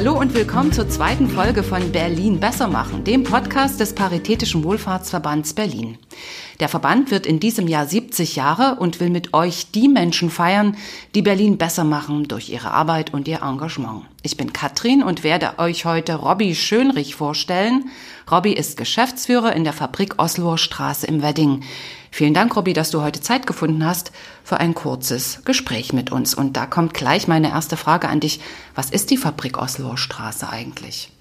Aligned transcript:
Hallo 0.00 0.18
und 0.18 0.32
willkommen 0.32 0.72
zur 0.72 0.88
zweiten 0.88 1.28
Folge 1.28 1.62
von 1.62 1.92
Berlin 1.92 2.40
besser 2.40 2.68
machen, 2.68 3.04
dem 3.04 3.22
Podcast 3.22 3.80
des 3.80 3.94
Paritätischen 3.94 4.64
Wohlfahrtsverbands 4.64 5.52
Berlin. 5.52 5.98
Der 6.58 6.70
Verband 6.70 7.10
wird 7.10 7.26
in 7.26 7.38
diesem 7.38 7.68
Jahr 7.68 7.86
70 7.86 8.34
Jahre 8.34 8.80
und 8.80 8.98
will 8.98 9.10
mit 9.10 9.34
euch 9.34 9.72
die 9.72 9.88
Menschen 9.88 10.30
feiern, 10.30 10.74
die 11.14 11.20
Berlin 11.20 11.58
besser 11.58 11.84
machen 11.84 12.28
durch 12.28 12.48
ihre 12.48 12.70
Arbeit 12.70 13.12
und 13.12 13.28
ihr 13.28 13.42
Engagement. 13.42 14.04
Ich 14.22 14.38
bin 14.38 14.54
Katrin 14.54 15.02
und 15.02 15.22
werde 15.22 15.58
euch 15.58 15.84
heute 15.84 16.14
Robby 16.14 16.54
Schönrich 16.54 17.14
vorstellen. 17.14 17.90
Robby 18.30 18.54
ist 18.54 18.78
Geschäftsführer 18.78 19.54
in 19.54 19.64
der 19.64 19.74
Fabrik 19.74 20.14
Osloer 20.16 20.56
Straße 20.56 21.06
im 21.06 21.20
Wedding. 21.20 21.62
Vielen 22.10 22.34
Dank, 22.34 22.56
Robby, 22.56 22.72
dass 22.72 22.90
du 22.90 23.02
heute 23.02 23.20
Zeit 23.20 23.46
gefunden 23.46 23.84
hast 23.84 24.10
für 24.42 24.58
ein 24.58 24.74
kurzes 24.74 25.42
Gespräch 25.44 25.92
mit 25.92 26.10
uns. 26.10 26.34
Und 26.34 26.56
da 26.56 26.66
kommt 26.66 26.92
gleich 26.92 27.28
meine 27.28 27.50
erste 27.50 27.76
Frage 27.76 28.08
an 28.08 28.20
dich. 28.20 28.40
Was 28.74 28.90
ist 28.90 29.10
die 29.10 29.16
Fabrik 29.16 29.58
Osloer 29.58 29.96
Straße 29.96 30.48
eigentlich? 30.48 31.12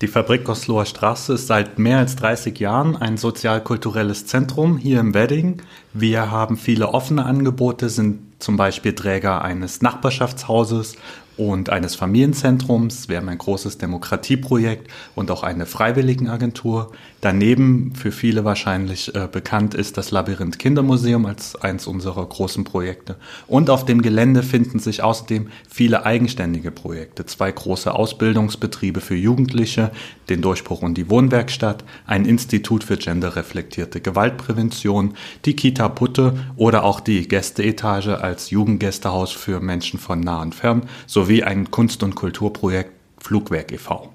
Die 0.00 0.08
Fabrik 0.08 0.48
Osloer 0.48 0.86
Straße 0.86 1.34
ist 1.34 1.46
seit 1.46 1.78
mehr 1.78 1.98
als 1.98 2.16
30 2.16 2.58
Jahren 2.58 2.96
ein 2.96 3.16
sozialkulturelles 3.16 4.26
Zentrum 4.26 4.76
hier 4.76 4.98
im 4.98 5.14
Wedding. 5.14 5.62
Wir 5.92 6.32
haben 6.32 6.56
viele 6.56 6.88
offene 6.88 7.24
Angebote, 7.24 7.88
sind 7.88 8.18
zum 8.40 8.56
Beispiel 8.56 8.94
Träger 8.94 9.42
eines 9.42 9.82
Nachbarschaftshauses 9.82 10.96
und 11.36 11.70
eines 11.70 11.94
Familienzentrums. 11.94 13.08
Wir 13.08 13.16
haben 13.16 13.28
ein 13.28 13.38
großes 13.38 13.78
Demokratieprojekt 13.78 14.88
und 15.14 15.30
auch 15.30 15.42
eine 15.42 15.66
Freiwilligenagentur. 15.66 16.92
Daneben, 17.20 17.94
für 17.94 18.12
viele 18.12 18.44
wahrscheinlich 18.44 19.14
äh, 19.14 19.28
bekannt, 19.30 19.74
ist 19.74 19.96
das 19.96 20.10
Labyrinth 20.10 20.58
Kindermuseum 20.58 21.26
als 21.26 21.56
eins 21.56 21.86
unserer 21.86 22.24
großen 22.24 22.64
Projekte. 22.64 23.16
Und 23.46 23.70
auf 23.70 23.84
dem 23.84 24.02
Gelände 24.02 24.42
finden 24.42 24.78
sich 24.78 25.02
außerdem 25.02 25.48
viele 25.68 26.04
eigenständige 26.04 26.70
Projekte. 26.70 27.26
Zwei 27.26 27.50
große 27.50 27.92
Ausbildungsbetriebe 27.92 29.00
für 29.00 29.16
Jugendliche, 29.16 29.90
den 30.28 30.42
Durchbruch 30.42 30.82
und 30.82 30.94
die 30.94 31.10
Wohnwerkstatt, 31.10 31.84
ein 32.06 32.26
Institut 32.26 32.84
für 32.84 32.96
genderreflektierte 32.96 34.00
Gewaltprävention, 34.00 35.14
die 35.44 35.56
Kita 35.56 35.88
Putte 35.88 36.38
oder 36.56 36.84
auch 36.84 37.00
die 37.00 37.26
Gästeetage 37.26 38.20
als 38.20 38.50
Jugendgästehaus 38.50 39.32
für 39.32 39.60
Menschen 39.60 39.98
von 39.98 40.20
nah 40.20 40.42
und 40.42 40.54
fern, 40.54 40.82
sowie 41.06 41.23
ein 41.44 41.70
Kunst- 41.70 42.02
und 42.02 42.14
Kulturprojekt 42.14 42.92
Flugwerk 43.18 43.72
e.V. 43.72 44.12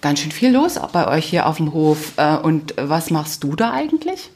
Ganz 0.00 0.20
schön 0.20 0.32
viel 0.32 0.52
los 0.52 0.78
bei 0.92 1.08
euch 1.08 1.26
hier 1.26 1.46
auf 1.46 1.56
dem 1.56 1.72
Hof. 1.72 2.12
Äh, 2.16 2.36
und 2.36 2.74
was 2.76 3.10
machst 3.10 3.42
du 3.44 3.56
da 3.56 3.72
eigentlich? 3.72 4.30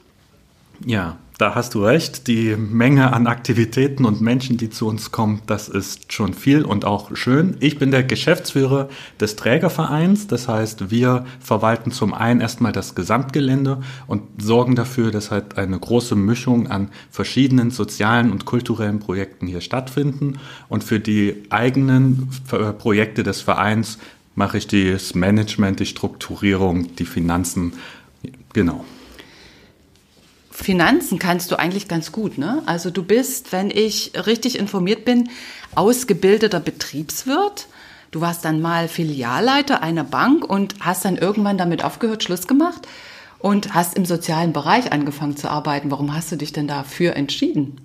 Ja, 0.85 1.17
da 1.43 1.57
hast 1.57 1.75
du 1.75 1.85
recht. 1.85 2.29
Die 2.29 2.55
Menge 2.55 3.13
an 3.13 3.27
Aktivitäten 3.27 4.05
und 4.05 4.21
Menschen, 4.21 4.59
die 4.59 4.71
zu 4.71 4.87
uns 4.87 5.11
kommen, 5.11 5.43
das 5.49 5.69
ist 5.69 6.13
schon 6.13 6.35
viel 6.35 6.65
und 6.65 6.85
auch 6.85 7.17
schön. 7.17 7.57
Ich 7.59 7.81
bin 7.81 7.91
der 7.91 8.05
Geschäftsführer 8.05 8.89
des 9.19 9.35
Trägervereins. 9.35 10.29
Das 10.29 10.47
heißt, 10.47 10.93
wir 10.93 11.27
verwalten 11.41 11.91
zum 11.91 12.15
einen 12.15 12.41
erstmal 12.41 12.71
das 12.71 12.95
Gesamtgelände 12.95 13.83
und 14.07 14.23
sorgen 14.41 14.77
dafür, 14.77 15.11
dass 15.11 15.33
halt 15.33 15.59
eine 15.59 15.77
große 15.77 16.15
Mischung 16.15 16.69
an 16.69 16.91
verschiedenen 17.11 17.73
sozialen 17.73 18.31
und 18.31 18.45
kulturellen 18.45 19.01
Projekten 19.01 19.49
hier 19.49 19.63
stattfinden. 19.63 20.39
Und 20.69 20.85
für 20.85 21.01
die 21.01 21.43
eigenen 21.51 22.31
äh, 22.53 22.73
Projekte 22.73 23.25
des 23.25 23.41
Vereins 23.41 23.99
mache 24.37 24.59
ich 24.59 24.69
das 24.69 25.17
Management, 25.17 25.81
die 25.81 25.87
Strukturierung, 25.87 26.95
die 26.95 27.05
Finanzen. 27.05 27.73
Genau. 28.53 28.85
Finanzen 30.53 31.19
kannst 31.19 31.51
du 31.51 31.59
eigentlich 31.59 31.89
ganz 31.89 32.13
gut, 32.13 32.37
ne? 32.37 32.63
Also 32.67 32.91
du 32.91 33.03
bist, 33.03 33.53
wenn 33.53 33.71
ich 33.71 34.13
richtig 34.27 34.59
informiert 34.59 35.05
bin, 35.05 35.31
ausgebildeter 35.75 36.61
Betriebswirt. 36.61 37.67
Du 38.11 38.21
warst 38.21 38.45
dann 38.45 38.61
mal 38.61 38.89
Filialleiter 38.89 39.83
einer 39.83 40.05
Bank 40.05 40.45
und 40.49 40.75
hast 40.81 41.07
dann 41.07 41.17
irgendwann 41.17 41.57
damit 41.57 41.83
aufgehört, 41.83 42.23
Schluss 42.23 42.47
gemacht 42.47 42.87
und 43.39 43.75
hast 43.75 43.97
im 43.97 44.05
sozialen 44.05 44.53
Bereich 44.53 44.93
angefangen 44.93 45.39
zu 45.39 45.51
arbeiten. 45.51 45.91
Warum 45.91 46.15
hast 46.15 46.31
du 46.31 46.37
dich 46.37 46.53
denn 46.53 46.69
dafür 46.69 47.17
entschieden? 47.17 47.81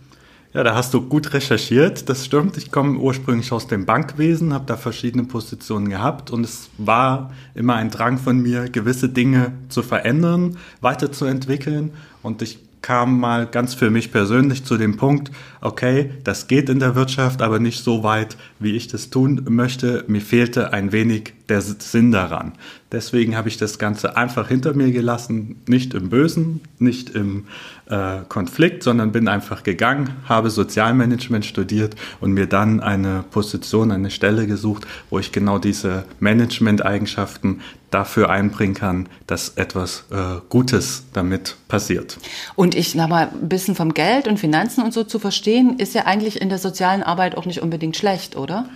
Ja, 0.57 0.63
da 0.63 0.73
hast 0.73 0.91
du 0.95 1.01
gut 1.01 1.35
recherchiert, 1.35 2.09
das 2.09 2.25
stimmt. 2.25 2.57
Ich 2.57 2.71
komme 2.71 2.97
ursprünglich 2.97 3.51
aus 3.51 3.67
dem 3.67 3.85
Bankwesen, 3.85 4.55
habe 4.55 4.65
da 4.65 4.75
verschiedene 4.75 5.25
Positionen 5.25 5.87
gehabt 5.87 6.31
und 6.31 6.43
es 6.43 6.71
war 6.79 7.31
immer 7.53 7.75
ein 7.75 7.91
Drang 7.91 8.17
von 8.17 8.41
mir, 8.41 8.67
gewisse 8.67 9.07
Dinge 9.07 9.51
zu 9.69 9.83
verändern, 9.83 10.57
weiterzuentwickeln 10.81 11.91
und 12.23 12.41
ich 12.41 12.57
kam 12.81 13.19
mal 13.19 13.45
ganz 13.45 13.75
für 13.75 13.91
mich 13.91 14.11
persönlich 14.11 14.63
zu 14.63 14.77
dem 14.77 14.97
Punkt, 14.97 15.29
okay, 15.61 16.09
das 16.23 16.47
geht 16.47 16.69
in 16.69 16.79
der 16.79 16.95
Wirtschaft, 16.95 17.43
aber 17.43 17.59
nicht 17.59 17.83
so 17.83 18.01
weit, 18.01 18.35
wie 18.57 18.75
ich 18.75 18.87
das 18.87 19.11
tun 19.11 19.45
möchte. 19.47 20.05
Mir 20.07 20.21
fehlte 20.21 20.73
ein 20.73 20.91
wenig 20.91 21.33
der 21.49 21.61
Sinn 21.61 22.11
daran. 22.11 22.53
Deswegen 22.91 23.35
habe 23.35 23.49
ich 23.49 23.57
das 23.57 23.79
Ganze 23.79 24.15
einfach 24.15 24.47
hinter 24.47 24.73
mir 24.73 24.91
gelassen, 24.91 25.61
nicht 25.67 25.93
im 25.93 26.09
Bösen, 26.09 26.61
nicht 26.79 27.09
im 27.09 27.47
äh, 27.89 28.19
Konflikt, 28.29 28.83
sondern 28.83 29.11
bin 29.11 29.27
einfach 29.27 29.63
gegangen, 29.63 30.09
habe 30.25 30.49
Sozialmanagement 30.49 31.45
studiert 31.45 31.95
und 32.21 32.31
mir 32.31 32.47
dann 32.47 32.79
eine 32.79 33.25
Position, 33.29 33.91
eine 33.91 34.09
Stelle 34.09 34.47
gesucht, 34.47 34.87
wo 35.09 35.19
ich 35.19 35.31
genau 35.31 35.59
diese 35.59 36.05
Management-Eigenschaften 36.19 37.61
dafür 37.91 38.29
einbringen 38.29 38.73
kann, 38.73 39.07
dass 39.27 39.49
etwas 39.49 40.05
äh, 40.11 40.41
Gutes 40.49 41.03
damit 41.13 41.55
passiert. 41.67 42.17
Und 42.55 42.75
ich 42.75 42.91
sag 42.91 43.09
mal, 43.09 43.29
ein 43.33 43.49
bisschen 43.49 43.75
vom 43.75 43.93
Geld 43.93 44.27
und 44.27 44.39
Finanzen 44.39 44.83
und 44.83 44.93
so 44.93 45.03
zu 45.03 45.19
verstehen, 45.19 45.79
ist 45.79 45.93
ja 45.93 46.05
eigentlich 46.05 46.41
in 46.41 46.49
der 46.49 46.57
sozialen 46.57 47.03
Arbeit 47.03 47.37
auch 47.37 47.45
nicht 47.45 47.61
unbedingt 47.61 47.95
schlecht, 47.95 48.35
oder? 48.35 48.69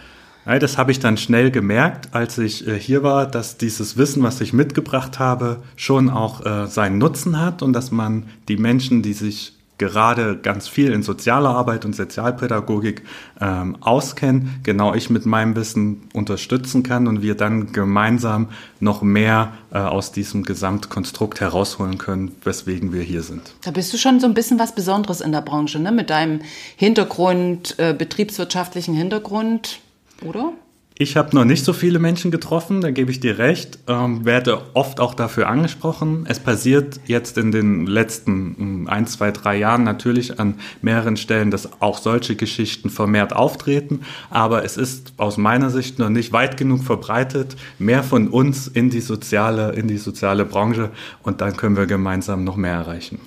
Das 0.46 0.78
habe 0.78 0.92
ich 0.92 1.00
dann 1.00 1.18
schnell 1.18 1.52
gemerkt, 1.52 2.10
als 2.14 2.38
ich 2.38 2.68
äh, 2.68 2.80
hier 2.80 3.04
war, 3.04 3.28
dass 3.28 3.58
dieses 3.58 3.98
Wissen, 3.98 4.24
was 4.24 4.42
ich 4.42 4.54
mitgebracht 4.54 5.20
habe, 5.20 5.62
schon 5.76 6.10
auch 6.10 6.46
äh, 6.46 6.68
seinen 6.68 6.98
Nutzen 6.98 7.40
hat 7.40 7.62
und 7.62 7.74
dass 7.74 7.92
man 7.92 8.26
die 8.48 8.58
Menschen, 8.58 9.04
die 9.04 9.14
sich 9.14 9.54
gerade 9.82 10.38
ganz 10.38 10.68
viel 10.68 10.94
in 10.94 11.02
sozialer 11.02 11.50
Arbeit 11.50 11.86
und 11.86 11.96
Sozialpädagogik 11.96 13.02
ähm, 13.42 13.78
auskennen, 13.82 14.60
genau 14.62 14.94
ich 14.94 15.10
mit 15.10 15.26
meinem 15.26 15.56
Wissen 15.56 16.04
unterstützen 16.14 16.84
kann 16.84 17.08
und 17.08 17.24
wir 17.24 17.34
dann 17.34 17.72
gemeinsam 17.74 18.50
noch 18.80 19.02
mehr 19.02 19.54
äh, 19.72 19.80
aus 19.80 20.12
diesem 20.12 20.44
Gesamtkonstrukt 20.44 21.42
herausholen 21.42 21.98
können, 21.98 22.32
weswegen 22.44 22.94
wir 22.94 23.02
hier 23.02 23.24
sind. 23.24 23.54
Da 23.64 23.72
bist 23.72 23.92
du 23.92 23.98
schon 23.98 24.20
so 24.20 24.28
ein 24.28 24.36
bisschen 24.36 24.60
was 24.60 24.76
Besonderes 24.76 25.20
in 25.20 25.32
der 25.32 25.42
Branche, 25.42 25.80
ne? 25.80 25.92
mit 25.92 26.12
deinem 26.12 26.42
Hintergrund, 26.76 27.74
äh, 27.80 27.96
betriebswirtschaftlichen 27.98 28.94
Hintergrund, 28.94 29.80
oder? 30.26 30.54
Ich 31.02 31.18
habe 31.18 31.36
noch 31.36 31.46
nicht 31.46 31.66
so 31.66 31.74
viele 31.74 31.98
Menschen 31.98 32.30
getroffen, 32.30 32.82
da 32.82 32.92
gebe 32.92 33.10
ich 33.10 33.20
dir 33.20 33.40
recht. 33.40 33.80
Ähm, 33.88 34.24
werde 34.24 34.62
oft 34.76 35.00
auch 35.00 35.16
dafür 35.16 35.48
angesprochen. 35.48 36.28
Es 36.30 36.40
passiert 36.40 37.00
jetzt 37.08 37.40
in 37.40 37.52
den 37.52 37.88
letzten 37.88 38.56
hm, 38.56 38.88
ein, 38.88 39.08
zwei, 39.08 39.32
drei 39.32 39.58
Jahren 39.58 39.84
natürlich 39.84 40.40
an 40.40 40.60
mehreren 40.84 41.18
Stellen, 41.18 41.50
dass 41.50 41.82
auch 41.82 41.98
solche 41.98 42.36
Geschichten 42.36 42.92
vermehrt 42.92 43.34
auftreten. 43.34 44.02
Aber 44.30 44.64
es 44.64 44.78
ist 44.78 45.14
aus 45.18 45.38
meiner 45.38 45.72
Sicht 45.72 45.98
noch 45.98 46.10
nicht 46.10 46.34
weit 46.34 46.56
genug 46.56 46.84
verbreitet. 46.84 47.56
Mehr 47.80 48.04
von 48.04 48.28
uns 48.28 48.68
in 48.68 48.92
die 48.92 49.02
soziale, 49.02 49.72
in 49.72 49.88
die 49.88 49.98
soziale 49.98 50.46
Branche 50.46 50.92
und 51.24 51.42
dann 51.42 51.58
können 51.58 51.78
wir 51.78 51.88
gemeinsam 51.88 52.44
noch 52.44 52.58
mehr 52.58 52.74
erreichen. 52.74 53.20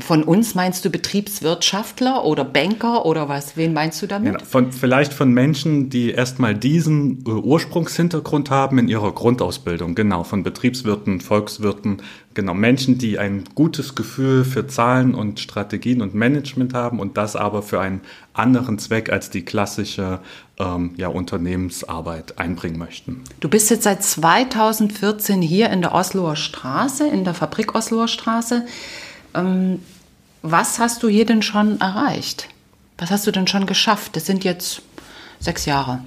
Von 0.00 0.24
uns 0.24 0.56
meinst 0.56 0.84
du 0.84 0.90
Betriebswirtschaftler 0.90 2.24
oder 2.24 2.44
Banker 2.44 3.06
oder 3.06 3.28
was? 3.28 3.56
Wen 3.56 3.72
meinst 3.72 4.02
du 4.02 4.08
damit? 4.08 4.32
Genau, 4.32 4.44
von, 4.44 4.72
vielleicht 4.72 5.12
von 5.12 5.32
Menschen, 5.32 5.90
die 5.90 6.10
erstmal 6.10 6.56
diesen 6.56 7.19
äh, 7.26 7.30
Ursprungshintergrund 7.30 8.50
haben 8.50 8.78
in 8.78 8.88
ihrer 8.88 9.12
Grundausbildung, 9.12 9.94
genau, 9.94 10.24
von 10.24 10.42
Betriebswirten, 10.42 11.20
Volkswirten, 11.20 12.02
genau, 12.34 12.54
Menschen, 12.54 12.98
die 12.98 13.18
ein 13.18 13.44
gutes 13.54 13.94
Gefühl 13.94 14.44
für 14.44 14.66
Zahlen 14.66 15.14
und 15.14 15.40
Strategien 15.40 16.02
und 16.02 16.14
Management 16.14 16.74
haben 16.74 17.00
und 17.00 17.16
das 17.16 17.36
aber 17.36 17.62
für 17.62 17.80
einen 17.80 18.00
anderen 18.32 18.78
Zweck 18.78 19.10
als 19.10 19.30
die 19.30 19.44
klassische 19.44 20.20
ähm, 20.58 20.94
ja, 20.96 21.08
Unternehmensarbeit 21.08 22.38
einbringen 22.38 22.78
möchten. 22.78 23.22
Du 23.40 23.48
bist 23.48 23.70
jetzt 23.70 23.84
seit 23.84 24.02
2014 24.02 25.42
hier 25.42 25.70
in 25.70 25.80
der 25.82 25.94
Osloer 25.94 26.36
Straße, 26.36 27.06
in 27.06 27.24
der 27.24 27.34
Fabrik 27.34 27.74
Osloer 27.74 28.08
Straße. 28.08 28.66
Ähm, 29.34 29.80
was 30.42 30.78
hast 30.78 31.02
du 31.02 31.08
hier 31.08 31.26
denn 31.26 31.42
schon 31.42 31.80
erreicht? 31.80 32.48
Was 32.98 33.10
hast 33.10 33.26
du 33.26 33.30
denn 33.30 33.46
schon 33.46 33.66
geschafft? 33.66 34.16
Das 34.16 34.26
sind 34.26 34.44
jetzt 34.44 34.82
sechs 35.38 35.64
Jahre. 35.64 36.00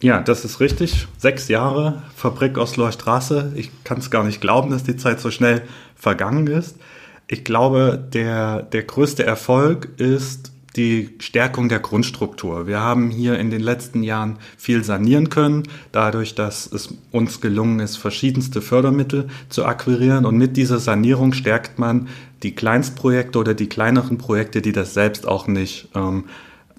Ja, 0.00 0.20
das 0.20 0.44
ist 0.44 0.60
richtig. 0.60 1.08
Sechs 1.18 1.48
Jahre 1.48 2.02
Fabrik 2.14 2.56
Osloer 2.56 2.92
Straße. 2.92 3.52
Ich 3.56 3.70
kann 3.82 3.98
es 3.98 4.10
gar 4.10 4.22
nicht 4.22 4.40
glauben, 4.40 4.70
dass 4.70 4.84
die 4.84 4.96
Zeit 4.96 5.18
so 5.18 5.30
schnell 5.30 5.62
vergangen 5.96 6.46
ist. 6.46 6.76
Ich 7.26 7.44
glaube, 7.44 8.02
der, 8.12 8.62
der 8.62 8.84
größte 8.84 9.24
Erfolg 9.24 9.88
ist 9.98 10.52
die 10.76 11.10
Stärkung 11.18 11.68
der 11.68 11.80
Grundstruktur. 11.80 12.68
Wir 12.68 12.78
haben 12.78 13.10
hier 13.10 13.38
in 13.38 13.50
den 13.50 13.60
letzten 13.60 14.04
Jahren 14.04 14.38
viel 14.56 14.84
sanieren 14.84 15.28
können, 15.28 15.64
dadurch, 15.90 16.36
dass 16.36 16.70
es 16.70 16.94
uns 17.10 17.40
gelungen 17.40 17.80
ist, 17.80 17.96
verschiedenste 17.96 18.62
Fördermittel 18.62 19.28
zu 19.48 19.64
akquirieren. 19.64 20.24
Und 20.24 20.38
mit 20.38 20.56
dieser 20.56 20.78
Sanierung 20.78 21.32
stärkt 21.32 21.80
man 21.80 22.08
die 22.44 22.54
Kleinstprojekte 22.54 23.38
oder 23.38 23.54
die 23.54 23.68
kleineren 23.68 24.18
Projekte, 24.18 24.62
die 24.62 24.72
das 24.72 24.94
selbst 24.94 25.26
auch 25.26 25.48
nicht 25.48 25.88
ähm, 25.96 26.26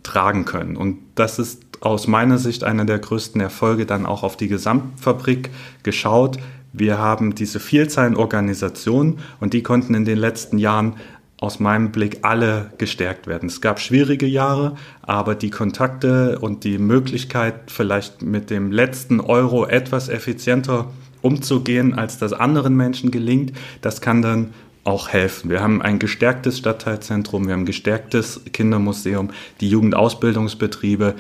tragen 0.04 0.46
können. 0.46 0.78
Und 0.78 1.00
das 1.16 1.38
ist 1.38 1.69
aus 1.82 2.08
meiner 2.08 2.38
Sicht 2.38 2.64
einer 2.64 2.86
der 2.86 3.00
größten 3.00 3.40
Erfolge 3.42 3.86
dann 3.86 4.06
auch 4.06 4.24
auf 4.24 4.38
die 4.38 4.48
Gesamtfabrik 4.48 5.50
geschaut. 5.84 6.38
Wir 6.74 6.98
haben 6.98 7.36
diese 7.36 7.60
Vielzahl 7.60 8.08
an 8.08 8.16
Organisationen 8.16 9.20
und 9.40 9.54
die 9.54 9.64
konnten 9.64 9.96
in 9.96 10.06
den 10.06 10.18
letzten 10.18 10.58
Jahren 10.58 10.96
aus 11.40 11.60
meinem 11.60 11.92
Blick 11.92 12.20
alle 12.24 12.72
gestärkt 12.78 13.28
werden. 13.28 13.48
Es 13.48 13.62
gab 13.62 13.80
schwierige 13.80 14.26
Jahre, 14.26 14.76
aber 15.02 15.36
die 15.36 15.50
Kontakte 15.50 16.38
und 16.40 16.66
die 16.66 16.78
Möglichkeit, 16.78 17.56
vielleicht 17.68 18.22
mit 18.22 18.50
dem 18.50 18.72
letzten 18.72 19.22
Euro 19.22 19.66
etwas 19.66 20.10
effizienter 20.10 20.88
umzugehen, 21.22 21.94
als 21.94 22.18
das 22.18 22.34
anderen 22.34 22.76
Menschen 22.76 23.12
gelingt, 23.12 23.54
das 23.82 24.02
kann 24.02 24.22
dann 24.22 24.54
auch 24.90 25.10
helfen. 25.10 25.52
Wir 25.52 25.62
haben 25.62 25.84
ein 25.84 26.00
gestärktes 26.00 26.58
Stadtteilzentrum, 26.58 27.46
wir 27.46 27.54
haben 27.54 27.62
ein 27.62 27.68
gestärktes 27.68 28.42
Kindermuseum, 28.52 29.30
die 29.62 29.70
Jugendausbildungsbetriebe 29.70 31.14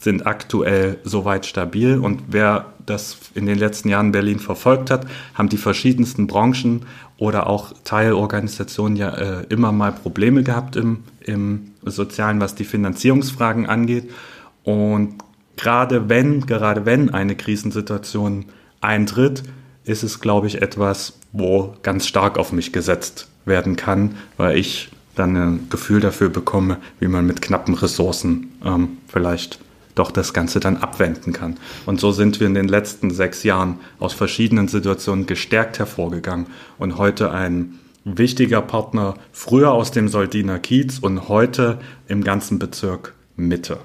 sind 0.00 0.26
aktuell 0.26 0.98
soweit 1.02 1.44
stabil 1.44 1.98
und 1.98 2.22
wer 2.28 2.66
das 2.86 3.18
in 3.34 3.46
den 3.46 3.58
letzten 3.58 3.88
Jahren 3.88 4.06
in 4.06 4.12
Berlin 4.12 4.38
verfolgt 4.38 4.90
hat, 4.92 5.06
haben 5.34 5.48
die 5.48 5.56
verschiedensten 5.56 6.28
Branchen 6.28 6.86
oder 7.18 7.48
auch 7.48 7.72
Teilorganisationen 7.82 8.96
ja 8.96 9.10
äh, 9.10 9.46
immer 9.48 9.72
mal 9.72 9.90
Probleme 9.90 10.44
gehabt 10.44 10.76
im, 10.76 11.02
im 11.20 11.72
Sozialen, 11.82 12.40
was 12.40 12.54
die 12.54 12.64
Finanzierungsfragen 12.64 13.66
angeht. 13.66 14.08
Und 14.62 15.14
gerade 15.56 16.08
wenn, 16.08 16.46
gerade 16.46 16.86
wenn 16.86 17.10
eine 17.10 17.34
Krisensituation 17.34 18.44
eintritt, 18.80 19.42
ist 19.86 20.02
es, 20.02 20.20
glaube 20.20 20.46
ich, 20.48 20.60
etwas, 20.60 21.14
wo 21.32 21.74
ganz 21.82 22.06
stark 22.06 22.38
auf 22.38 22.52
mich 22.52 22.72
gesetzt 22.72 23.28
werden 23.44 23.76
kann, 23.76 24.16
weil 24.36 24.58
ich 24.58 24.90
dann 25.14 25.36
ein 25.36 25.68
Gefühl 25.70 26.00
dafür 26.00 26.28
bekomme, 26.28 26.76
wie 27.00 27.08
man 27.08 27.26
mit 27.26 27.40
knappen 27.40 27.74
Ressourcen 27.74 28.52
ähm, 28.64 28.98
vielleicht 29.08 29.60
doch 29.94 30.10
das 30.10 30.34
Ganze 30.34 30.60
dann 30.60 30.76
abwenden 30.76 31.32
kann. 31.32 31.56
Und 31.86 32.00
so 32.00 32.12
sind 32.12 32.38
wir 32.38 32.46
in 32.46 32.54
den 32.54 32.68
letzten 32.68 33.10
sechs 33.10 33.44
Jahren 33.44 33.78
aus 33.98 34.12
verschiedenen 34.12 34.68
Situationen 34.68 35.24
gestärkt 35.24 35.78
hervorgegangen 35.78 36.48
und 36.78 36.98
heute 36.98 37.30
ein 37.30 37.78
wichtiger 38.04 38.60
Partner, 38.60 39.14
früher 39.32 39.72
aus 39.72 39.90
dem 39.92 40.08
Soldiner 40.08 40.58
Kiez 40.58 40.98
und 40.98 41.28
heute 41.28 41.78
im 42.08 42.22
ganzen 42.22 42.58
Bezirk 42.58 43.14
Mitte. 43.36 43.78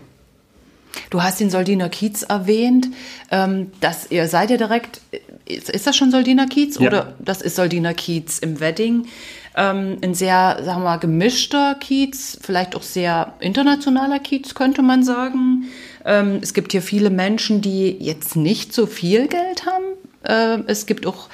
Du 1.10 1.24
hast 1.24 1.40
den 1.40 1.50
Soldiner 1.50 1.90
Kiez 1.90 2.24
erwähnt. 2.24 2.88
Ähm, 3.32 3.72
dass 3.80 4.12
ihr 4.12 4.28
seid 4.28 4.50
ja 4.50 4.58
direkt, 4.58 5.02
ist, 5.46 5.70
ist 5.70 5.88
das 5.88 5.96
schon 5.96 6.12
Soldiner 6.12 6.48
Kiez 6.48 6.80
ja. 6.80 6.88
oder 6.88 7.16
das 7.20 7.42
ist 7.42 7.56
Soldiner 7.56 7.94
Kiez 7.94 8.40
im 8.40 8.60
Wedding? 8.60 9.08
Ähm, 9.56 9.98
ein 10.02 10.14
sehr, 10.14 10.60
sagen 10.64 10.82
wir 10.82 10.86
mal, 10.86 10.98
gemischter 10.98 11.76
Kiez, 11.76 12.38
vielleicht 12.42 12.76
auch 12.76 12.84
sehr 12.84 13.34
internationaler 13.40 14.20
Kiez, 14.20 14.56
könnte 14.56 14.82
man 14.82 15.04
sagen. 15.04 15.66
Ähm, 16.06 16.40
es 16.42 16.54
gibt 16.54 16.72
hier 16.72 16.82
viele 16.82 17.10
Menschen, 17.10 17.62
die 17.62 17.90
jetzt 18.00 18.36
nicht 18.36 18.74
so 18.74 18.86
viel 18.86 19.28
Geld 19.28 19.66
haben. 19.66 19.84
Äh, 20.24 20.64
es 20.68 20.86
gibt 20.86 21.06
auch 21.06 21.28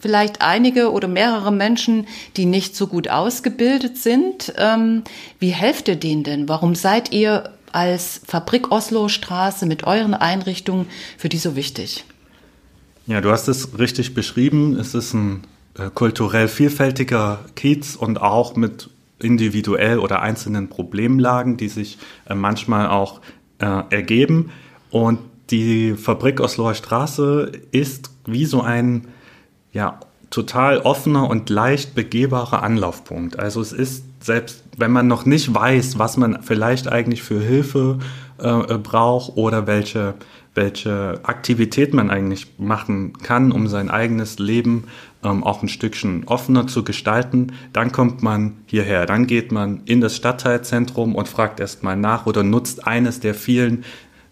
vielleicht 0.00 0.40
einige 0.40 0.92
oder 0.92 1.08
mehrere 1.08 1.52
Menschen, 1.52 2.06
die 2.36 2.46
nicht 2.46 2.76
so 2.76 2.86
gut 2.86 3.08
ausgebildet 3.08 3.98
sind. 3.98 4.54
Ähm, 4.56 5.02
wie 5.38 5.50
helft 5.50 5.88
ihr 5.88 5.96
denen 5.96 6.24
denn? 6.24 6.48
Warum 6.48 6.74
seid 6.74 7.12
ihr 7.12 7.52
als 7.72 8.22
Fabrik 8.26 8.70
Oslo 8.70 9.08
Straße 9.08 9.66
mit 9.66 9.84
euren 9.84 10.14
Einrichtungen 10.14 10.86
für 11.18 11.28
die 11.28 11.38
so 11.38 11.56
wichtig? 11.56 12.04
Ja, 13.08 13.22
du 13.22 13.30
hast 13.30 13.48
es 13.48 13.78
richtig 13.78 14.12
beschrieben. 14.12 14.76
Es 14.76 14.94
ist 14.94 15.14
ein 15.14 15.44
äh, 15.78 15.88
kulturell 15.88 16.46
vielfältiger 16.46 17.38
Kiez 17.56 17.96
und 17.96 18.20
auch 18.20 18.54
mit 18.54 18.90
individuell 19.18 19.98
oder 19.98 20.20
einzelnen 20.20 20.68
Problemlagen, 20.68 21.56
die 21.56 21.68
sich 21.68 21.96
äh, 22.28 22.34
manchmal 22.34 22.86
auch 22.86 23.22
äh, 23.60 23.64
ergeben. 23.88 24.50
Und 24.90 25.20
die 25.48 25.94
Fabrik 25.94 26.38
Osloer 26.38 26.74
Straße 26.74 27.50
ist 27.72 28.10
wie 28.26 28.44
so 28.44 28.60
ein 28.60 29.08
ja, 29.72 30.00
total 30.28 30.80
offener 30.80 31.30
und 31.30 31.48
leicht 31.48 31.94
begehbarer 31.94 32.62
Anlaufpunkt. 32.62 33.38
Also 33.38 33.62
es 33.62 33.72
ist, 33.72 34.04
selbst 34.20 34.62
wenn 34.76 34.92
man 34.92 35.08
noch 35.08 35.24
nicht 35.24 35.54
weiß, 35.54 35.98
was 35.98 36.18
man 36.18 36.42
vielleicht 36.42 36.88
eigentlich 36.88 37.22
für 37.22 37.40
Hilfe 37.40 38.00
äh, 38.36 38.76
braucht 38.76 39.36
oder 39.36 39.66
welche, 39.66 40.14
welche 40.54 41.20
Aktivität 41.22 41.94
man 41.94 42.10
eigentlich 42.10 42.58
machen 42.58 43.12
kann, 43.22 43.52
um 43.52 43.68
sein 43.68 43.90
eigenes 43.90 44.38
Leben 44.38 44.84
ähm, 45.24 45.44
auch 45.44 45.62
ein 45.62 45.68
Stückchen 45.68 46.24
offener 46.26 46.66
zu 46.66 46.84
gestalten, 46.84 47.52
dann 47.72 47.92
kommt 47.92 48.22
man 48.22 48.58
hierher. 48.66 49.06
Dann 49.06 49.26
geht 49.26 49.52
man 49.52 49.82
in 49.84 50.00
das 50.00 50.16
Stadtteilzentrum 50.16 51.14
und 51.14 51.28
fragt 51.28 51.60
erstmal 51.60 51.96
nach 51.96 52.26
oder 52.26 52.42
nutzt 52.42 52.86
eines 52.86 53.20
der 53.20 53.34
vielen 53.34 53.84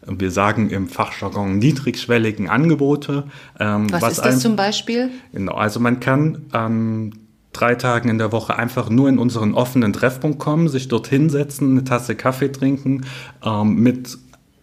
wir 0.09 0.31
sagen 0.31 0.71
im 0.71 0.89
Fachjargon 0.89 1.59
niedrigschwelligen 1.59 2.49
Angebote. 2.49 3.25
Ähm, 3.59 3.91
was, 3.91 4.03
was, 4.03 4.13
ist 4.13 4.25
das 4.25 4.41
zum 4.41 4.57
Beispiel? 4.57 5.11
Genau, 5.33 5.55
also 5.55 5.81
man 5.81 6.01
kann 6.01 6.47
ähm, 6.55 7.13
drei 7.53 7.75
Tagen 7.75 8.09
in 8.09 8.19
der 8.19 8.33
Woche 8.33 8.57
einfach 8.57 8.91
nur 8.91 9.09
in 9.09 9.19
unseren 9.19 9.55
offenen 9.55 9.93
Treffpunkt 9.93 10.39
kommen, 10.39 10.69
sich 10.69 10.89
dort 10.89 11.09
hinsetzen, 11.09 11.73
eine 11.73 11.85
Tasse 11.85 12.15
Kaffee 12.15 12.53
trinken, 12.53 13.07
ähm, 13.45 13.77
mit 13.77 14.17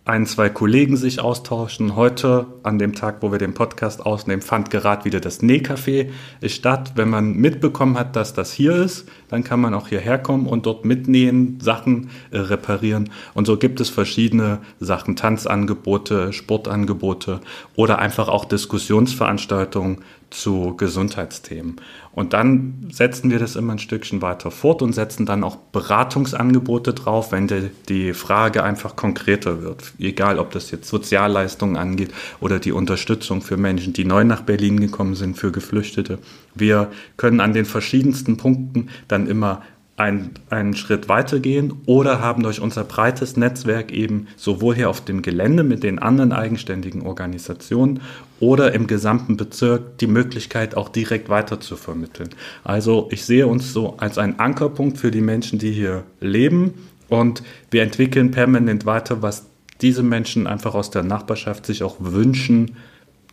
ein, 0.05 0.25
zwei 0.25 0.49
Kollegen 0.49 0.97
sich 0.97 1.21
austauschen. 1.21 1.95
Heute, 1.95 2.47
an 2.63 2.77
dem 2.77 2.93
Tag, 2.93 3.17
wo 3.21 3.31
wir 3.31 3.39
den 3.39 3.53
Podcast 3.53 4.05
ausnehmen, 4.05 4.41
fand 4.41 4.69
gerade 4.69 5.05
wieder 5.05 5.21
das 5.21 5.41
Nähcafé 5.41 6.09
statt. 6.45 6.93
Wenn 6.95 7.09
man 7.09 7.35
mitbekommen 7.35 7.97
hat, 7.97 8.17
dass 8.17 8.33
das 8.33 8.51
hier 8.51 8.75
ist, 8.75 9.07
dann 9.29 9.45
kann 9.45 9.61
man 9.61 9.73
auch 9.73 9.87
hierher 9.87 10.17
kommen 10.19 10.45
und 10.45 10.65
dort 10.65 10.83
mitnähen, 10.83 11.57
Sachen 11.61 12.09
äh, 12.31 12.39
reparieren. 12.39 13.11
Und 13.33 13.45
so 13.45 13.55
gibt 13.55 13.79
es 13.79 13.89
verschiedene 13.89 14.59
Sachen, 14.81 15.15
Tanzangebote, 15.15 16.33
Sportangebote 16.33 17.39
oder 17.77 17.99
einfach 17.99 18.27
auch 18.27 18.43
Diskussionsveranstaltungen 18.43 19.99
zu 20.33 20.75
Gesundheitsthemen. 20.75 21.77
Und 22.11 22.33
dann 22.33 22.87
setzen 22.91 23.31
wir 23.31 23.39
das 23.39 23.55
immer 23.55 23.73
ein 23.73 23.79
Stückchen 23.79 24.21
weiter 24.21 24.51
fort 24.51 24.81
und 24.81 24.93
setzen 24.93 25.25
dann 25.25 25.43
auch 25.43 25.55
Beratungsangebote 25.55 26.93
drauf, 26.93 27.31
wenn 27.31 27.47
die, 27.47 27.71
die 27.89 28.13
Frage 28.13 28.63
einfach 28.63 28.95
konkreter 28.95 29.61
wird. 29.61 29.93
Egal, 29.97 30.37
ob 30.39 30.51
das 30.51 30.69
jetzt 30.71 30.89
Sozialleistungen 30.89 31.75
angeht 31.75 32.11
oder 32.39 32.59
die 32.59 32.71
Unterstützung 32.71 33.41
für 33.41 33.57
Menschen, 33.57 33.93
die 33.93 34.05
neu 34.05 34.23
nach 34.23 34.41
Berlin 34.41 34.79
gekommen 34.79 35.15
sind, 35.15 35.37
für 35.37 35.51
Geflüchtete. 35.51 36.19
Wir 36.53 36.91
können 37.17 37.39
an 37.39 37.53
den 37.53 37.65
verschiedensten 37.65 38.37
Punkten 38.37 38.89
dann 39.07 39.27
immer 39.27 39.63
einen, 39.95 40.31
einen 40.49 40.75
Schritt 40.75 41.07
weitergehen 41.07 41.73
oder 41.85 42.19
haben 42.19 42.41
durch 42.41 42.59
unser 42.59 42.83
breites 42.83 43.37
Netzwerk 43.37 43.91
eben 43.91 44.27
sowohl 44.35 44.75
hier 44.75 44.89
auf 44.89 45.01
dem 45.01 45.21
Gelände 45.21 45.63
mit 45.63 45.83
den 45.83 45.99
anderen 45.99 46.31
eigenständigen 46.31 47.03
Organisationen 47.03 48.01
oder 48.39 48.73
im 48.73 48.87
gesamten 48.87 49.37
Bezirk 49.37 49.99
die 49.99 50.07
Möglichkeit 50.07 50.75
auch 50.75 50.89
direkt 50.89 51.29
weiter 51.29 51.59
zu 51.59 51.75
vermitteln. 51.75 52.29
Also 52.63 53.07
ich 53.11 53.23
sehe 53.23 53.45
uns 53.45 53.71
so 53.71 53.95
als 53.97 54.17
einen 54.17 54.39
Ankerpunkt 54.39 54.97
für 54.97 55.11
die 55.11 55.21
Menschen, 55.21 55.59
die 55.59 55.71
hier 55.71 56.03
leben 56.19 56.73
und 57.07 57.43
wir 57.69 57.83
entwickeln 57.83 58.31
permanent 58.31 58.87
weiter, 58.87 59.21
was 59.21 59.45
diese 59.81 60.01
Menschen 60.01 60.47
einfach 60.47 60.73
aus 60.73 60.89
der 60.89 61.03
Nachbarschaft 61.03 61.67
sich 61.67 61.83
auch 61.83 61.97
wünschen, 61.99 62.77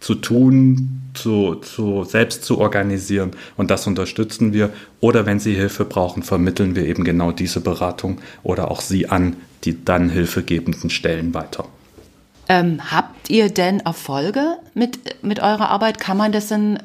zu 0.01 0.15
tun, 0.15 1.03
zu, 1.15 1.57
zu 1.57 2.05
selbst 2.05 2.45
zu 2.45 2.59
organisieren 2.59 3.33
und 3.57 3.71
das 3.71 3.87
unterstützen 3.87 4.53
wir. 4.53 4.71
Oder 5.01 5.27
wenn 5.27 5.39
Sie 5.39 5.55
Hilfe 5.55 5.85
brauchen, 5.85 6.23
vermitteln 6.23 6.75
wir 6.75 6.87
eben 6.87 7.05
genau 7.05 7.33
diese 7.33 7.61
Beratung 7.61 8.21
oder 8.43 8.71
auch 8.71 8.81
Sie 8.81 9.09
an 9.09 9.37
die 9.65 9.85
dann 9.85 10.09
hilfegebenden 10.09 10.91
Stellen 10.91 11.35
weiter. 11.35 11.67
Ähm, 12.49 12.81
habt 12.91 13.31
ihr 13.31 13.51
denn 13.51 13.81
Erfolge 13.81 14.57
mit, 14.75 15.23
mit 15.23 15.41
eurer 15.41 15.69
Arbeit? 15.69 16.01
Kann 16.01 16.17
man 16.17 16.33
das 16.33 16.49
denn, 16.49 16.79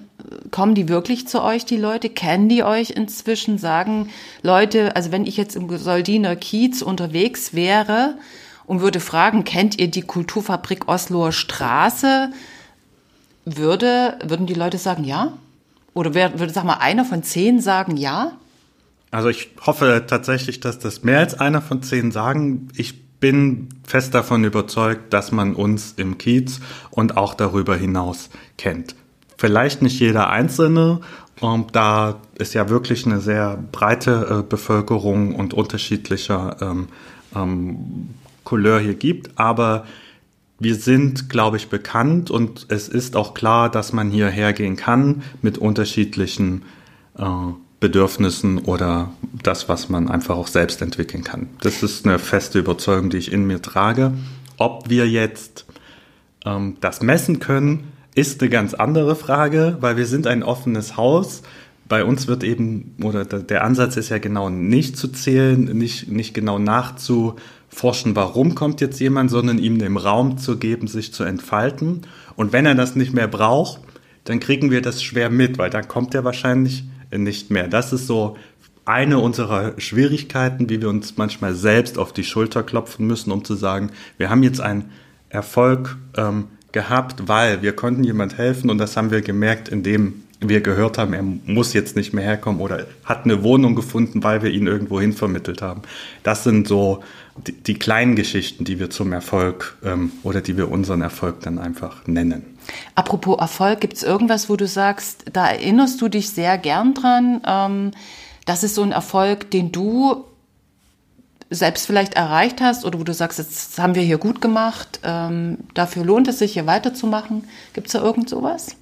kommen 0.51 0.75
die 0.75 0.89
wirklich 0.89 1.27
zu 1.27 1.41
euch, 1.41 1.65
die 1.65 1.77
Leute? 1.77 2.09
Kennen 2.09 2.49
die 2.49 2.63
euch 2.63 2.91
inzwischen? 2.91 3.57
Sagen 3.57 4.09
Leute, 4.43 4.95
also 4.95 5.11
wenn 5.11 5.25
ich 5.25 5.37
jetzt 5.37 5.55
im 5.55 5.75
Soldiner 5.77 6.35
Kiez 6.35 6.81
unterwegs 6.81 7.53
wäre 7.53 8.15
und 8.65 8.81
würde 8.81 8.99
fragen, 8.99 9.43
kennt 9.43 9.79
ihr 9.79 9.89
die 9.89 10.01
Kulturfabrik 10.01 10.87
Osloer 10.87 11.31
Straße? 11.31 12.29
Würde, 13.45 14.17
würden 14.23 14.45
die 14.45 14.53
Leute 14.53 14.77
sagen 14.77 15.03
ja? 15.03 15.33
Oder 15.93 16.13
wer, 16.13 16.39
würde, 16.39 16.51
sag 16.51 16.65
mal, 16.65 16.75
einer 16.75 17.05
von 17.05 17.23
zehn 17.23 17.61
sagen 17.61 17.97
ja? 17.97 18.33
Also 19.11 19.29
ich 19.29 19.49
hoffe 19.65 20.03
tatsächlich, 20.07 20.59
dass 20.59 20.79
das 20.79 21.03
mehr 21.03 21.19
als 21.19 21.39
einer 21.39 21.61
von 21.61 21.81
zehn 21.81 22.11
sagen. 22.11 22.67
Ich 22.75 23.01
bin 23.19 23.69
fest 23.85 24.13
davon 24.13 24.43
überzeugt, 24.43 25.13
dass 25.13 25.31
man 25.31 25.55
uns 25.55 25.93
im 25.95 26.17
Kiez 26.17 26.59
und 26.91 27.15
auch 27.15 27.33
darüber 27.33 27.75
hinaus 27.75 28.29
kennt. 28.57 28.95
Vielleicht 29.37 29.81
nicht 29.81 29.99
jeder 29.99 30.29
Einzelne, 30.29 31.01
und 31.41 31.75
da 31.75 32.21
es 32.37 32.53
ja 32.53 32.69
wirklich 32.69 33.05
eine 33.05 33.19
sehr 33.19 33.57
breite 33.71 34.39
äh, 34.39 34.43
Bevölkerung 34.47 35.35
und 35.35 35.53
unterschiedlicher 35.53 36.57
ähm, 36.61 36.87
ähm, 37.35 38.09
Couleur 38.43 38.79
hier 38.79 38.93
gibt, 38.93 39.37
aber 39.37 39.85
wir 40.59 40.75
sind, 40.75 41.29
glaube 41.29 41.57
ich, 41.57 41.69
bekannt 41.69 42.31
und 42.31 42.67
es 42.69 42.87
ist 42.87 43.15
auch 43.15 43.33
klar, 43.33 43.69
dass 43.69 43.93
man 43.93 44.09
hierher 44.09 44.53
gehen 44.53 44.75
kann 44.75 45.23
mit 45.41 45.57
unterschiedlichen 45.57 46.63
äh, 47.17 47.25
Bedürfnissen 47.79 48.59
oder 48.59 49.11
das, 49.43 49.67
was 49.67 49.89
man 49.89 50.09
einfach 50.09 50.37
auch 50.37 50.47
selbst 50.47 50.81
entwickeln 50.81 51.23
kann. 51.23 51.49
Das 51.61 51.83
ist 51.83 52.05
eine 52.05 52.19
feste 52.19 52.59
Überzeugung, 52.59 53.09
die 53.09 53.17
ich 53.17 53.31
in 53.31 53.45
mir 53.45 53.61
trage. 53.61 54.13
Ob 54.57 54.89
wir 54.89 55.07
jetzt 55.09 55.65
ähm, 56.45 56.77
das 56.79 57.01
messen 57.01 57.39
können, 57.39 57.91
ist 58.15 58.41
eine 58.41 58.49
ganz 58.49 58.73
andere 58.73 59.15
Frage, 59.15 59.77
weil 59.81 59.97
wir 59.97 60.05
sind 60.05 60.25
ein 60.25 60.41
offenes 60.41 60.95
Haus. 60.95 61.41
Bei 61.87 62.05
uns 62.05 62.27
wird 62.27 62.43
eben, 62.43 62.95
oder 63.03 63.25
der 63.25 63.63
Ansatz 63.65 63.97
ist 63.97 64.09
ja 64.09 64.19
genau 64.19 64.49
nicht 64.49 64.97
zu 64.97 65.09
zählen, 65.09 65.65
nicht, 65.77 66.07
nicht 66.07 66.33
genau 66.33 66.57
nachzuforschen, 67.75 68.15
warum 68.15 68.55
kommt 68.55 68.81
jetzt 68.81 68.99
jemand, 68.99 69.29
sondern 69.29 69.59
ihm 69.59 69.79
den 69.79 69.97
Raum 69.97 70.37
zu 70.37 70.57
geben, 70.57 70.87
sich 70.87 71.13
zu 71.13 71.23
entfalten. 71.23 72.01
Und 72.35 72.53
wenn 72.53 72.65
er 72.65 72.75
das 72.75 72.95
nicht 72.95 73.13
mehr 73.13 73.27
braucht, 73.27 73.81
dann 74.23 74.39
kriegen 74.39 74.71
wir 74.71 74.81
das 74.81 75.03
schwer 75.03 75.29
mit, 75.29 75.57
weil 75.57 75.69
dann 75.69 75.87
kommt 75.87 76.15
er 76.15 76.23
wahrscheinlich 76.23 76.83
nicht 77.15 77.51
mehr. 77.51 77.67
Das 77.67 77.93
ist 77.93 78.07
so 78.07 78.37
eine 78.85 79.19
unserer 79.19 79.73
Schwierigkeiten, 79.79 80.69
wie 80.69 80.81
wir 80.81 80.89
uns 80.89 81.17
manchmal 81.17 81.53
selbst 81.53 81.97
auf 81.97 82.13
die 82.13 82.23
Schulter 82.23 82.63
klopfen 82.63 83.07
müssen, 83.07 83.31
um 83.31 83.43
zu 83.43 83.55
sagen, 83.55 83.91
wir 84.17 84.29
haben 84.29 84.43
jetzt 84.43 84.61
einen 84.61 84.91
Erfolg 85.29 85.97
ähm, 86.17 86.45
gehabt, 86.71 87.27
weil 87.27 87.61
wir 87.61 87.73
konnten 87.73 88.03
jemand 88.03 88.37
helfen 88.37 88.69
und 88.69 88.77
das 88.77 88.95
haben 88.95 89.11
wir 89.11 89.21
gemerkt, 89.21 89.69
indem 89.69 90.23
wir 90.49 90.61
gehört 90.61 90.97
haben, 90.97 91.13
er 91.13 91.23
muss 91.23 91.73
jetzt 91.73 91.95
nicht 91.95 92.13
mehr 92.13 92.23
herkommen 92.23 92.61
oder 92.61 92.87
hat 93.03 93.25
eine 93.25 93.43
Wohnung 93.43 93.75
gefunden, 93.75 94.23
weil 94.23 94.41
wir 94.41 94.51
ihn 94.51 94.67
irgendwo 94.67 94.99
hin 94.99 95.13
vermittelt 95.13 95.61
haben. 95.61 95.81
Das 96.23 96.43
sind 96.43 96.67
so 96.67 97.03
die, 97.47 97.51
die 97.51 97.73
kleinen 97.75 98.15
Geschichten, 98.15 98.63
die 98.65 98.79
wir 98.79 98.89
zum 98.89 99.11
Erfolg 99.11 99.77
ähm, 99.83 100.11
oder 100.23 100.41
die 100.41 100.57
wir 100.57 100.71
unseren 100.71 101.01
Erfolg 101.01 101.41
dann 101.41 101.59
einfach 101.59 102.07
nennen. 102.07 102.57
Apropos 102.95 103.39
Erfolg, 103.39 103.81
gibt 103.81 103.93
es 103.93 104.03
irgendwas, 104.03 104.49
wo 104.49 104.55
du 104.55 104.67
sagst, 104.67 105.25
da 105.31 105.47
erinnerst 105.49 106.01
du 106.01 106.07
dich 106.07 106.29
sehr 106.29 106.57
gern 106.57 106.93
dran? 106.93 107.41
Ähm, 107.45 107.91
das 108.45 108.63
ist 108.63 108.75
so 108.75 108.83
ein 108.83 108.91
Erfolg, 108.91 109.51
den 109.51 109.71
du 109.71 110.25
selbst 111.49 111.85
vielleicht 111.85 112.15
erreicht 112.15 112.61
hast 112.61 112.85
oder 112.85 112.99
wo 112.99 113.03
du 113.03 113.13
sagst, 113.13 113.37
jetzt 113.39 113.77
haben 113.79 113.95
wir 113.95 114.01
hier 114.01 114.17
gut 114.17 114.41
gemacht, 114.41 114.99
ähm, 115.03 115.59
dafür 115.73 116.03
lohnt 116.03 116.27
es 116.27 116.39
sich 116.39 116.53
hier 116.53 116.65
weiterzumachen. 116.65 117.47
Gibt 117.73 117.87
es 117.87 117.93
da 117.93 118.01
irgend 118.01 118.29
sowas? 118.29 118.75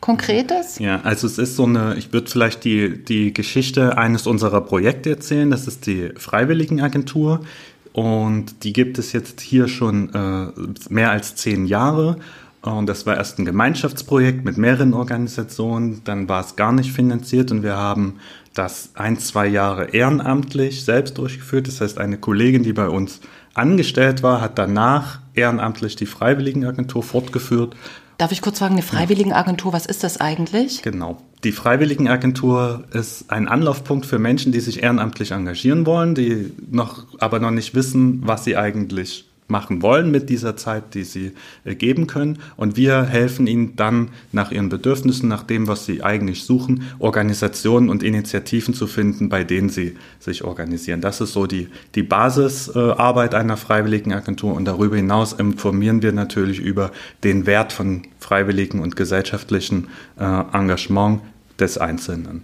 Konkretes? 0.00 0.78
Ja, 0.78 1.00
also 1.02 1.26
es 1.26 1.38
ist 1.38 1.56
so 1.56 1.64
eine, 1.64 1.96
ich 1.96 2.12
würde 2.12 2.30
vielleicht 2.30 2.64
die, 2.64 3.02
die 3.02 3.34
Geschichte 3.34 3.98
eines 3.98 4.26
unserer 4.26 4.60
Projekte 4.60 5.10
erzählen, 5.10 5.50
das 5.50 5.66
ist 5.66 5.86
die 5.86 6.10
Freiwilligenagentur 6.16 7.40
und 7.92 8.62
die 8.62 8.72
gibt 8.72 8.98
es 8.98 9.12
jetzt 9.12 9.40
hier 9.40 9.66
schon 9.66 10.14
äh, 10.14 10.52
mehr 10.88 11.10
als 11.10 11.34
zehn 11.34 11.66
Jahre 11.66 12.16
und 12.62 12.86
das 12.86 13.06
war 13.06 13.16
erst 13.16 13.38
ein 13.38 13.44
Gemeinschaftsprojekt 13.44 14.44
mit 14.44 14.58
mehreren 14.58 14.92
Organisationen, 14.94 16.02
dann 16.04 16.28
war 16.28 16.40
es 16.40 16.56
gar 16.56 16.72
nicht 16.72 16.92
finanziert 16.92 17.50
und 17.50 17.62
wir 17.62 17.76
haben 17.76 18.18
das 18.54 18.90
ein, 18.94 19.18
zwei 19.18 19.46
Jahre 19.46 19.90
ehrenamtlich 19.90 20.84
selbst 20.84 21.16
durchgeführt. 21.18 21.68
Das 21.68 21.80
heißt, 21.80 21.98
eine 21.98 22.18
Kollegin, 22.18 22.64
die 22.64 22.72
bei 22.72 22.88
uns 22.88 23.20
angestellt 23.54 24.22
war, 24.22 24.40
hat 24.40 24.58
danach 24.58 25.20
ehrenamtlich 25.34 25.94
die 25.94 26.06
Freiwilligenagentur 26.06 27.02
fortgeführt. 27.02 27.76
Darf 28.18 28.32
ich 28.32 28.42
kurz 28.42 28.58
fragen, 28.58 28.74
eine 28.74 28.82
Freiwilligenagentur, 28.82 29.72
was 29.72 29.86
ist 29.86 30.02
das 30.02 30.20
eigentlich? 30.20 30.82
Genau. 30.82 31.18
Die 31.44 31.52
Freiwilligenagentur 31.52 32.82
ist 32.92 33.30
ein 33.30 33.46
Anlaufpunkt 33.46 34.06
für 34.06 34.18
Menschen, 34.18 34.50
die 34.50 34.58
sich 34.58 34.82
ehrenamtlich 34.82 35.30
engagieren 35.30 35.86
wollen, 35.86 36.16
die 36.16 36.52
noch, 36.68 37.06
aber 37.20 37.38
noch 37.38 37.52
nicht 37.52 37.76
wissen, 37.76 38.22
was 38.24 38.42
sie 38.42 38.56
eigentlich 38.56 39.27
machen 39.48 39.82
wollen 39.82 40.10
mit 40.10 40.28
dieser 40.28 40.56
Zeit, 40.56 40.94
die 40.94 41.04
sie 41.04 41.32
äh, 41.64 41.74
geben 41.74 42.06
können. 42.06 42.38
Und 42.56 42.76
wir 42.76 43.02
helfen 43.02 43.46
ihnen 43.46 43.74
dann 43.76 44.10
nach 44.30 44.52
ihren 44.52 44.68
Bedürfnissen, 44.68 45.28
nach 45.28 45.42
dem, 45.42 45.66
was 45.66 45.86
sie 45.86 46.02
eigentlich 46.02 46.44
suchen, 46.44 46.82
Organisationen 46.98 47.88
und 47.88 48.02
Initiativen 48.02 48.74
zu 48.74 48.86
finden, 48.86 49.28
bei 49.28 49.44
denen 49.44 49.70
sie 49.70 49.96
sich 50.20 50.44
organisieren. 50.44 51.00
Das 51.00 51.20
ist 51.20 51.32
so 51.32 51.46
die, 51.46 51.68
die 51.94 52.02
Basisarbeit 52.02 53.34
einer 53.34 53.56
freiwilligen 53.56 54.12
Agentur. 54.12 54.54
Und 54.54 54.66
darüber 54.66 54.96
hinaus 54.96 55.32
informieren 55.32 56.02
wir 56.02 56.12
natürlich 56.12 56.60
über 56.60 56.92
den 57.24 57.46
Wert 57.46 57.72
von 57.72 58.02
freiwilligen 58.18 58.80
und 58.80 58.96
gesellschaftlichen 58.96 59.88
äh, 60.18 60.24
Engagement 60.52 61.20
des 61.58 61.78
Einzelnen. 61.78 62.42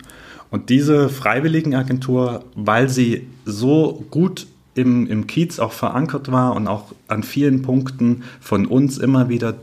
Und 0.50 0.70
diese 0.70 1.08
Freiwilligenagentur, 1.08 2.44
weil 2.54 2.88
sie 2.88 3.26
so 3.44 4.04
gut 4.11 4.46
im, 4.75 5.07
im 5.07 5.26
Kiez 5.26 5.59
auch 5.59 5.73
verankert 5.73 6.31
war 6.33 6.54
und 6.54 6.66
auch 6.69 6.93
an 7.09 7.23
vielen 7.23 7.62
Punkten 7.62 8.25
von 8.40 8.66
uns 8.66 8.99
immer 8.99 9.28
wieder 9.28 9.54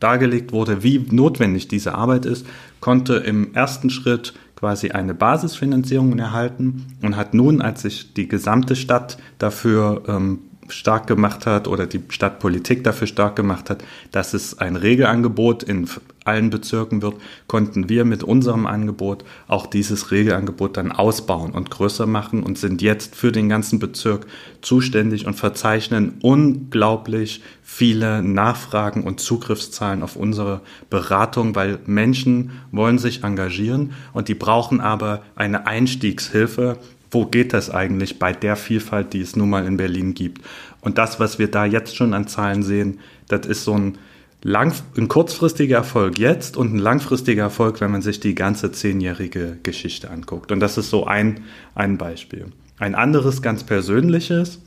dargelegt 0.00 0.52
wurde, 0.52 0.82
wie 0.82 1.04
notwendig 1.10 1.68
diese 1.68 1.94
Arbeit 1.94 2.26
ist, 2.26 2.46
konnte 2.80 3.14
im 3.14 3.54
ersten 3.54 3.90
Schritt 3.90 4.34
quasi 4.56 4.90
eine 4.90 5.14
Basisfinanzierung 5.14 6.18
erhalten 6.18 6.86
und 7.02 7.16
hat 7.16 7.34
nun, 7.34 7.62
als 7.62 7.82
sich 7.82 8.12
die 8.14 8.28
gesamte 8.28 8.76
Stadt 8.76 9.18
dafür 9.38 10.02
ähm, 10.06 10.38
stark 10.68 11.06
gemacht 11.06 11.46
hat 11.46 11.68
oder 11.68 11.86
die 11.86 12.02
Stadtpolitik 12.08 12.84
dafür 12.84 13.06
stark 13.06 13.36
gemacht 13.36 13.70
hat, 13.70 13.84
dass 14.12 14.34
es 14.34 14.58
ein 14.58 14.76
Regelangebot 14.76 15.62
in 15.62 15.88
allen 16.24 16.50
Bezirken 16.50 17.02
wird, 17.02 17.16
konnten 17.46 17.88
wir 17.88 18.04
mit 18.04 18.22
unserem 18.22 18.66
Angebot 18.66 19.24
auch 19.46 19.66
dieses 19.66 20.10
Regelangebot 20.10 20.76
dann 20.76 20.90
ausbauen 20.90 21.52
und 21.52 21.70
größer 21.70 22.06
machen 22.06 22.42
und 22.42 22.58
sind 22.58 22.82
jetzt 22.82 23.14
für 23.14 23.30
den 23.30 23.48
ganzen 23.48 23.78
Bezirk 23.78 24.26
zuständig 24.62 25.26
und 25.26 25.34
verzeichnen 25.34 26.14
unglaublich 26.22 27.42
viele 27.62 28.22
Nachfragen 28.22 29.04
und 29.04 29.20
Zugriffszahlen 29.20 30.02
auf 30.02 30.16
unsere 30.16 30.62
Beratung, 30.90 31.54
weil 31.54 31.78
Menschen 31.86 32.52
wollen 32.72 32.98
sich 32.98 33.22
engagieren 33.22 33.92
und 34.12 34.28
die 34.28 34.34
brauchen 34.34 34.80
aber 34.80 35.22
eine 35.36 35.66
Einstiegshilfe, 35.66 36.78
wo 37.14 37.26
geht 37.26 37.52
das 37.52 37.70
eigentlich 37.70 38.18
bei 38.18 38.32
der 38.32 38.56
Vielfalt, 38.56 39.12
die 39.12 39.20
es 39.20 39.36
nun 39.36 39.50
mal 39.50 39.66
in 39.66 39.76
Berlin 39.76 40.14
gibt. 40.14 40.42
Und 40.80 40.98
das, 40.98 41.20
was 41.20 41.38
wir 41.38 41.48
da 41.50 41.64
jetzt 41.64 41.96
schon 41.96 42.12
an 42.12 42.26
Zahlen 42.26 42.62
sehen, 42.62 42.98
das 43.28 43.46
ist 43.46 43.64
so 43.64 43.74
ein, 43.74 43.98
lang, 44.42 44.74
ein 44.96 45.08
kurzfristiger 45.08 45.78
Erfolg 45.78 46.18
jetzt 46.18 46.56
und 46.56 46.74
ein 46.74 46.78
langfristiger 46.78 47.44
Erfolg, 47.44 47.80
wenn 47.80 47.90
man 47.90 48.02
sich 48.02 48.20
die 48.20 48.34
ganze 48.34 48.70
zehnjährige 48.72 49.58
Geschichte 49.62 50.10
anguckt. 50.10 50.52
Und 50.52 50.60
das 50.60 50.76
ist 50.76 50.90
so 50.90 51.06
ein, 51.06 51.44
ein 51.74 51.96
Beispiel. 51.96 52.46
Ein 52.78 52.94
anderes 52.94 53.40
ganz 53.40 53.64
persönliches 53.64 54.60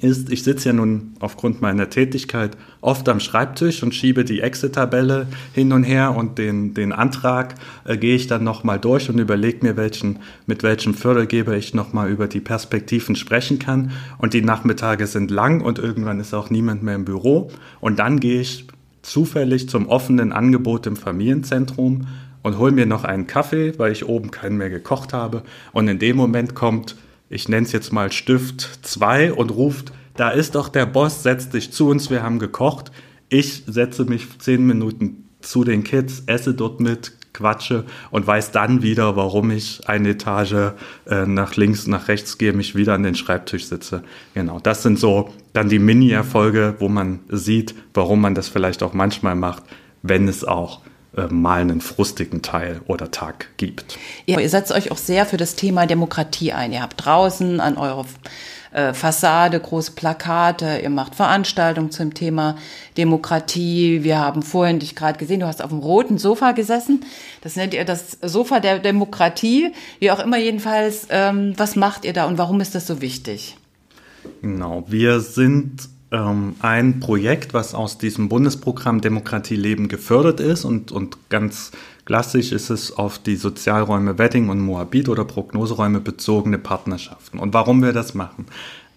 ist, 0.00 0.30
ich 0.30 0.42
sitze 0.42 0.68
ja 0.68 0.72
nun 0.72 1.14
aufgrund 1.20 1.62
meiner 1.62 1.88
Tätigkeit 1.88 2.56
oft 2.80 3.08
am 3.08 3.20
Schreibtisch 3.20 3.82
und 3.82 3.94
schiebe 3.94 4.24
die 4.24 4.40
Exit-Tabelle 4.40 5.26
hin 5.54 5.72
und 5.72 5.84
her 5.84 6.14
und 6.16 6.38
den, 6.38 6.74
den 6.74 6.92
Antrag 6.92 7.54
äh, 7.84 7.96
gehe 7.96 8.16
ich 8.16 8.26
dann 8.26 8.44
nochmal 8.44 8.78
durch 8.78 9.08
und 9.08 9.18
überlege 9.18 9.64
mir, 9.64 9.76
welchen, 9.76 10.18
mit 10.46 10.62
welchem 10.62 10.94
Fördergeber 10.94 11.56
ich 11.56 11.72
nochmal 11.72 12.10
über 12.10 12.26
die 12.26 12.40
Perspektiven 12.40 13.16
sprechen 13.16 13.58
kann. 13.58 13.92
Und 14.18 14.34
die 14.34 14.42
Nachmittage 14.42 15.06
sind 15.06 15.30
lang 15.30 15.60
und 15.60 15.78
irgendwann 15.78 16.20
ist 16.20 16.34
auch 16.34 16.50
niemand 16.50 16.82
mehr 16.82 16.96
im 16.96 17.04
Büro. 17.04 17.50
Und 17.80 17.98
dann 17.98 18.20
gehe 18.20 18.40
ich 18.40 18.66
zufällig 19.02 19.68
zum 19.68 19.88
offenen 19.88 20.32
Angebot 20.32 20.86
im 20.86 20.96
Familienzentrum 20.96 22.06
und 22.42 22.58
hole 22.58 22.72
mir 22.72 22.86
noch 22.86 23.04
einen 23.04 23.26
Kaffee, 23.26 23.72
weil 23.78 23.92
ich 23.92 24.06
oben 24.06 24.30
keinen 24.30 24.56
mehr 24.56 24.70
gekocht 24.70 25.12
habe. 25.12 25.42
Und 25.72 25.88
in 25.88 25.98
dem 25.98 26.16
Moment 26.16 26.54
kommt 26.54 26.96
ich 27.28 27.48
nenne 27.48 27.66
es 27.66 27.72
jetzt 27.72 27.92
mal 27.92 28.12
Stift 28.12 28.80
2 28.82 29.32
und 29.32 29.50
ruft, 29.50 29.92
da 30.16 30.30
ist 30.30 30.54
doch 30.54 30.68
der 30.68 30.86
Boss, 30.86 31.22
setz 31.22 31.48
dich 31.48 31.72
zu 31.72 31.88
uns, 31.88 32.10
wir 32.10 32.22
haben 32.22 32.38
gekocht. 32.38 32.90
Ich 33.28 33.64
setze 33.66 34.04
mich 34.04 34.38
zehn 34.38 34.66
Minuten 34.66 35.28
zu 35.40 35.64
den 35.64 35.84
Kids, 35.84 36.22
esse 36.26 36.54
dort 36.54 36.80
mit, 36.80 37.12
quatsche 37.36 37.84
und 38.10 38.26
weiß 38.26 38.50
dann 38.50 38.82
wieder, 38.82 39.14
warum 39.14 39.50
ich 39.50 39.86
eine 39.86 40.10
Etage 40.10 40.72
äh, 41.06 41.26
nach 41.26 41.56
links, 41.56 41.86
nach 41.86 42.08
rechts 42.08 42.38
gehe, 42.38 42.52
mich 42.52 42.74
wieder 42.74 42.94
an 42.94 43.02
den 43.02 43.14
Schreibtisch 43.14 43.66
sitze. 43.66 44.02
Genau, 44.34 44.58
das 44.58 44.82
sind 44.82 44.98
so 44.98 45.30
dann 45.52 45.68
die 45.68 45.78
Mini-Erfolge, 45.78 46.76
wo 46.78 46.88
man 46.88 47.20
sieht, 47.28 47.74
warum 47.94 48.22
man 48.22 48.34
das 48.34 48.48
vielleicht 48.48 48.82
auch 48.82 48.94
manchmal 48.94 49.36
macht, 49.36 49.64
wenn 50.02 50.28
es 50.28 50.44
auch 50.44 50.80
äh, 51.16 51.26
mal 51.28 51.60
einen 51.60 51.80
frustigen 51.80 52.42
Teil 52.42 52.80
oder 52.86 53.10
Tag 53.10 53.48
gibt. 53.56 53.98
Ja, 54.26 54.38
ihr 54.38 54.48
setzt 54.48 54.72
euch 54.72 54.90
auch 54.90 54.98
sehr 54.98 55.26
für 55.26 55.36
das 55.36 55.54
Thema 55.54 55.86
Demokratie 55.86 56.52
ein. 56.52 56.72
Ihr 56.72 56.82
habt 56.82 57.04
draußen 57.04 57.60
an 57.60 57.76
eurer 57.76 58.04
äh, 58.72 58.92
Fassade 58.92 59.58
große 59.58 59.92
Plakate, 59.92 60.80
ihr 60.82 60.90
macht 60.90 61.14
Veranstaltungen 61.14 61.90
zum 61.90 62.12
Thema 62.12 62.56
Demokratie. 62.98 64.04
Wir 64.04 64.18
haben 64.18 64.42
vorhin 64.42 64.78
dich 64.78 64.94
gerade 64.94 65.18
gesehen, 65.18 65.40
du 65.40 65.46
hast 65.46 65.62
auf 65.62 65.70
dem 65.70 65.78
roten 65.78 66.18
Sofa 66.18 66.52
gesessen. 66.52 67.04
Das 67.40 67.56
nennt 67.56 67.72
ihr 67.72 67.86
das 67.86 68.18
Sofa 68.20 68.60
der 68.60 68.78
Demokratie. 68.78 69.72
Wie 69.98 70.10
auch 70.10 70.20
immer 70.20 70.36
jedenfalls, 70.36 71.06
ähm, 71.08 71.54
was 71.56 71.76
macht 71.76 72.04
ihr 72.04 72.12
da 72.12 72.26
und 72.26 72.36
warum 72.36 72.60
ist 72.60 72.74
das 72.74 72.86
so 72.86 73.00
wichtig? 73.00 73.56
Genau, 74.42 74.84
wir 74.88 75.20
sind 75.20 75.88
ein 76.10 77.00
Projekt, 77.00 77.52
was 77.52 77.74
aus 77.74 77.98
diesem 77.98 78.28
Bundesprogramm 78.28 79.00
Demokratie 79.00 79.56
leben 79.56 79.88
gefördert 79.88 80.38
ist 80.38 80.64
und, 80.64 80.92
und 80.92 81.18
ganz 81.30 81.72
klassisch 82.04 82.52
ist 82.52 82.70
es 82.70 82.96
auf 82.96 83.18
die 83.18 83.34
Sozialräume 83.34 84.16
Wedding 84.16 84.48
und 84.48 84.60
Moabit 84.60 85.08
oder 85.08 85.24
Prognoseräume 85.24 86.00
bezogene 86.00 86.58
Partnerschaften. 86.58 87.40
Und 87.40 87.54
warum 87.54 87.82
wir 87.82 87.92
das 87.92 88.14
machen? 88.14 88.46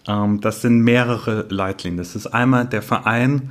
Ähm, 0.06 0.40
das 0.40 0.62
sind 0.62 0.82
mehrere 0.82 1.46
Leitlinien. 1.48 1.98
Das 1.98 2.14
ist 2.14 2.28
einmal 2.28 2.66
der 2.66 2.82
Verein 2.82 3.50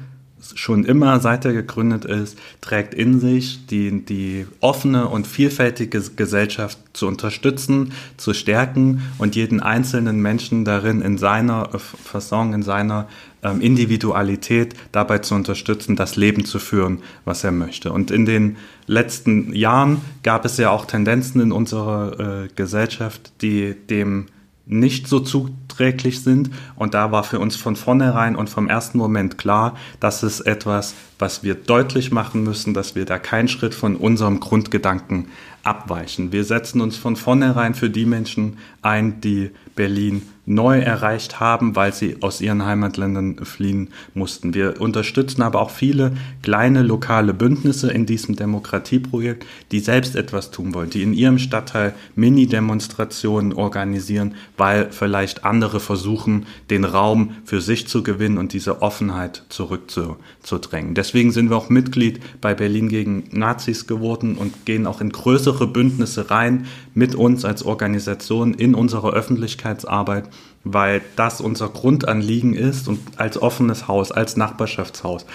schon 0.56 0.86
immer, 0.86 1.20
seit 1.20 1.46
er 1.46 1.54
gegründet 1.54 2.06
ist, 2.06 2.38
trägt 2.62 2.94
in 2.94 3.20
sich, 3.20 3.66
die, 3.68 4.06
die 4.06 4.46
offene 4.62 5.08
und 5.08 5.28
vielfältige 5.28 6.02
Gesellschaft 6.16 6.78
zu 6.94 7.08
unterstützen, 7.08 7.94
zu 8.18 8.34
stärken 8.34 9.02
und 9.18 9.36
jeden 9.36 9.60
einzelnen 9.60 10.22
Menschen 10.22 10.66
darin 10.66 11.02
in 11.02 11.18
seiner 11.18 11.70
Fasson, 11.78 12.54
in 12.54 12.64
seiner 12.64 13.08
ähm, 13.44 13.62
Individualität 13.62 14.76
dabei 14.92 15.20
zu 15.20 15.36
unterstützen, 15.36 15.96
das 15.96 16.16
Leben 16.16 16.46
zu 16.46 16.60
führen, 16.60 17.00
was 17.26 17.44
er 17.44 17.52
möchte. 17.52 17.92
Und 17.92 18.12
in 18.12 18.26
den 18.26 18.58
letzten 18.88 19.54
Jahren 19.54 20.02
gab 20.24 20.46
es 20.46 20.58
ja 20.58 20.72
auch 20.72 20.86
Tendenzen 20.86 21.42
in 21.42 21.52
unserer 21.52 22.46
äh, 22.46 22.48
Gesellschaft, 22.56 23.32
die 23.42 23.76
dem 23.90 24.28
nicht 24.70 25.08
so 25.08 25.20
zuträglich 25.20 26.22
sind. 26.22 26.52
Und 26.76 26.94
da 26.94 27.12
war 27.12 27.24
für 27.24 27.40
uns 27.40 27.56
von 27.56 27.76
vornherein 27.76 28.36
und 28.36 28.50
vom 28.50 28.70
ersten 28.70 29.00
Moment 29.00 29.38
klar, 29.38 29.76
dass 30.00 30.24
es 30.24 30.40
etwas, 30.40 30.94
was 31.18 31.44
wir 31.44 31.56
deutlich 31.56 32.12
machen 32.12 32.44
müssen, 32.44 32.74
dass 32.74 32.96
wir 32.96 33.06
da 33.06 33.18
keinen 33.18 33.48
Schritt 33.48 33.74
von 33.74 33.96
unserem 33.96 34.40
Grundgedanken 34.40 35.28
abweichen. 35.64 36.32
Wir 36.32 36.46
setzen 36.46 36.82
uns 36.82 36.98
von 36.98 37.16
vornherein 37.16 37.74
für 37.74 37.90
die 37.90 38.06
Menschen 38.06 38.58
ein, 38.82 39.20
die 39.22 39.52
Berlin 39.80 40.24
neu 40.46 40.80
erreicht 40.80 41.40
haben, 41.40 41.76
weil 41.76 41.94
sie 41.94 42.18
aus 42.22 42.42
ihren 42.42 42.66
Heimatländern 42.66 43.38
fliehen 43.46 43.90
mussten. 44.14 44.54
Wir 44.54 44.82
unterstützen 44.82 45.42
aber 45.42 45.62
auch 45.62 45.70
viele 45.70 46.12
kleine 46.42 46.82
lokale 46.82 47.34
Bündnisse 47.34 47.90
in 47.92 48.06
diesem 48.06 48.36
Demokratieprojekt, 48.36 49.46
die 49.72 49.80
selbst 49.80 50.18
etwas 50.18 50.52
tun 50.52 50.74
wollen, 50.74 50.90
die 50.90 51.04
in 51.04 51.14
ihrem 51.14 51.38
Stadtteil 51.38 51.94
Mini-Demonstrationen 52.16 53.54
organisieren, 53.54 54.34
weil 54.58 54.92
vielleicht 54.92 55.46
andere 55.46 55.80
versuchen, 55.80 56.48
den 56.70 56.84
Raum 56.84 57.36
für 57.46 57.62
sich 57.62 57.88
zu 57.88 58.04
gewinnen 58.04 58.40
und 58.40 58.52
diese 58.52 58.82
Offenheit 58.82 59.44
zurückzudrängen. 59.48 60.96
Deswegen 60.96 61.32
sind 61.32 61.52
wir 61.52 61.58
auch 61.58 61.70
Mitglied 61.70 62.20
bei 62.42 62.54
Berlin 62.54 62.90
gegen 62.90 63.26
Nazis 63.32 63.88
geworden 63.88 64.36
und 64.36 64.66
gehen 64.66 64.88
auch 64.88 65.00
in 65.00 65.12
größere 65.12 65.68
Bündnisse 65.68 66.32
rein 66.32 66.66
mit 67.00 67.16
uns 67.16 67.46
als 67.46 67.64
Organisation 67.64 68.54
in 68.54 68.76
unserer 68.76 69.14
Öffentlichkeitsarbeit 69.14 70.30
weil 70.64 71.02
das 71.16 71.42
unser 71.42 71.70
Grundanliegen 71.70 72.54
ist 72.54 72.88
und 72.88 73.00
als 73.18 73.42
offenes 73.42 73.88
Haus, 73.88 74.12
als 74.12 74.36
Nachbarschaftshaus 74.38 75.26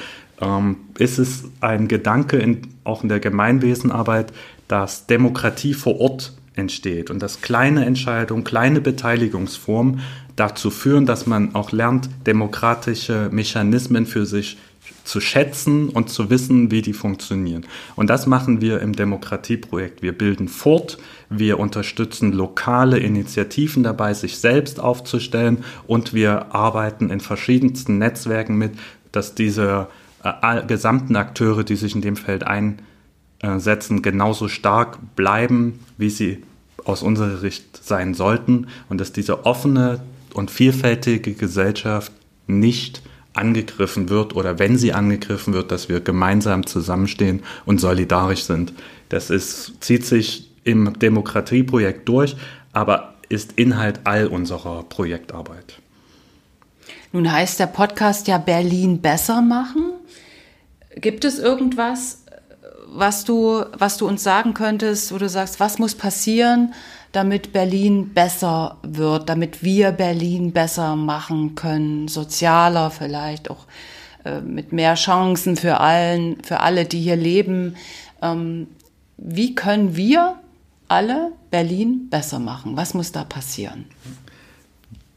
ähm, 0.40 0.76
ist 0.98 1.18
es 1.18 1.44
ein 1.60 1.88
Gedanke 1.88 2.36
in, 2.36 2.62
auch 2.84 3.02
in 3.02 3.08
der 3.08 3.20
Gemeinwesenarbeit, 3.20 4.32
dass 4.68 5.06
Demokratie 5.06 5.74
vor 5.74 6.00
Ort 6.00 6.34
entsteht 6.56 7.10
und 7.10 7.20
dass 7.20 7.40
kleine 7.40 7.84
Entscheidungen, 7.84 8.44
kleine 8.44 8.80
Beteiligungsformen 8.80 10.00
dazu 10.36 10.70
führen, 10.70 11.06
dass 11.06 11.26
man 11.26 11.54
auch 11.54 11.72
lernt, 11.72 12.08
demokratische 12.26 13.28
Mechanismen 13.32 14.06
für 14.06 14.26
sich 14.26 14.58
zu 15.04 15.20
schätzen 15.20 15.90
und 15.90 16.08
zu 16.08 16.30
wissen, 16.30 16.70
wie 16.70 16.82
die 16.82 16.94
funktionieren. 16.94 17.66
Und 17.94 18.08
das 18.08 18.26
machen 18.26 18.60
wir 18.60 18.80
im 18.80 18.94
Demokratieprojekt. 18.94 20.02
Wir 20.02 20.16
bilden 20.16 20.48
fort, 20.48 20.98
wir 21.28 21.58
unterstützen 21.58 22.32
lokale 22.32 22.98
Initiativen 22.98 23.82
dabei, 23.82 24.14
sich 24.14 24.38
selbst 24.38 24.80
aufzustellen 24.80 25.64
und 25.86 26.14
wir 26.14 26.54
arbeiten 26.54 27.10
in 27.10 27.20
verschiedensten 27.20 27.98
Netzwerken 27.98 28.56
mit, 28.56 28.72
dass 29.12 29.34
diese 29.34 29.88
äh, 30.22 30.62
gesamten 30.66 31.16
Akteure, 31.16 31.64
die 31.64 31.76
sich 31.76 31.94
in 31.94 32.00
dem 32.00 32.16
Feld 32.16 32.44
einsetzen, 32.44 34.00
genauso 34.00 34.48
stark 34.48 34.98
bleiben, 35.16 35.80
wie 35.98 36.10
sie 36.10 36.42
aus 36.84 37.02
unserer 37.02 37.38
Sicht 37.38 37.84
sein 37.84 38.14
sollten 38.14 38.68
und 38.88 39.00
dass 39.00 39.12
diese 39.12 39.44
offene 39.44 40.00
und 40.34 40.50
vielfältige 40.50 41.34
Gesellschaft 41.34 42.12
nicht 42.46 43.02
angegriffen 43.34 44.08
wird 44.08 44.34
oder 44.34 44.58
wenn 44.58 44.78
sie 44.78 44.92
angegriffen 44.92 45.52
wird, 45.52 45.70
dass 45.70 45.88
wir 45.88 46.00
gemeinsam 46.00 46.66
zusammenstehen 46.66 47.42
und 47.66 47.80
solidarisch 47.80 48.44
sind. 48.44 48.72
Das 49.08 49.30
ist, 49.30 49.74
zieht 49.80 50.06
sich 50.06 50.50
im 50.64 50.98
Demokratieprojekt 50.98 52.08
durch, 52.08 52.36
aber 52.72 53.14
ist 53.28 53.52
Inhalt 53.52 54.00
all 54.04 54.26
unserer 54.26 54.84
Projektarbeit. 54.84 55.80
Nun 57.12 57.30
heißt 57.30 57.60
der 57.60 57.66
Podcast 57.66 58.26
ja 58.28 58.38
Berlin 58.38 59.00
besser 59.00 59.40
machen. 59.42 59.92
Gibt 60.96 61.24
es 61.24 61.38
irgendwas, 61.38 62.24
was 62.86 63.24
du, 63.24 63.64
was 63.76 63.96
du 63.96 64.06
uns 64.06 64.22
sagen 64.22 64.54
könntest, 64.54 65.12
wo 65.12 65.18
du 65.18 65.28
sagst, 65.28 65.58
was 65.60 65.78
muss 65.78 65.94
passieren, 65.94 66.74
damit 67.14 67.52
Berlin 67.52 68.12
besser 68.12 68.76
wird, 68.82 69.28
damit 69.28 69.62
wir 69.62 69.92
Berlin 69.92 70.52
besser 70.52 70.96
machen 70.96 71.54
können, 71.54 72.08
sozialer 72.08 72.90
vielleicht 72.90 73.50
auch 73.50 73.66
äh, 74.24 74.40
mit 74.40 74.72
mehr 74.72 74.94
Chancen 74.94 75.56
für 75.56 75.80
allen, 75.80 76.42
für 76.42 76.60
alle, 76.60 76.84
die 76.84 77.00
hier 77.00 77.16
leben. 77.16 77.76
Ähm, 78.22 78.66
wie 79.16 79.54
können 79.54 79.96
wir 79.96 80.36
alle 80.88 81.32
Berlin 81.50 82.08
besser 82.10 82.38
machen? 82.38 82.76
Was 82.76 82.94
muss 82.94 83.12
da 83.12 83.24
passieren? 83.24 83.84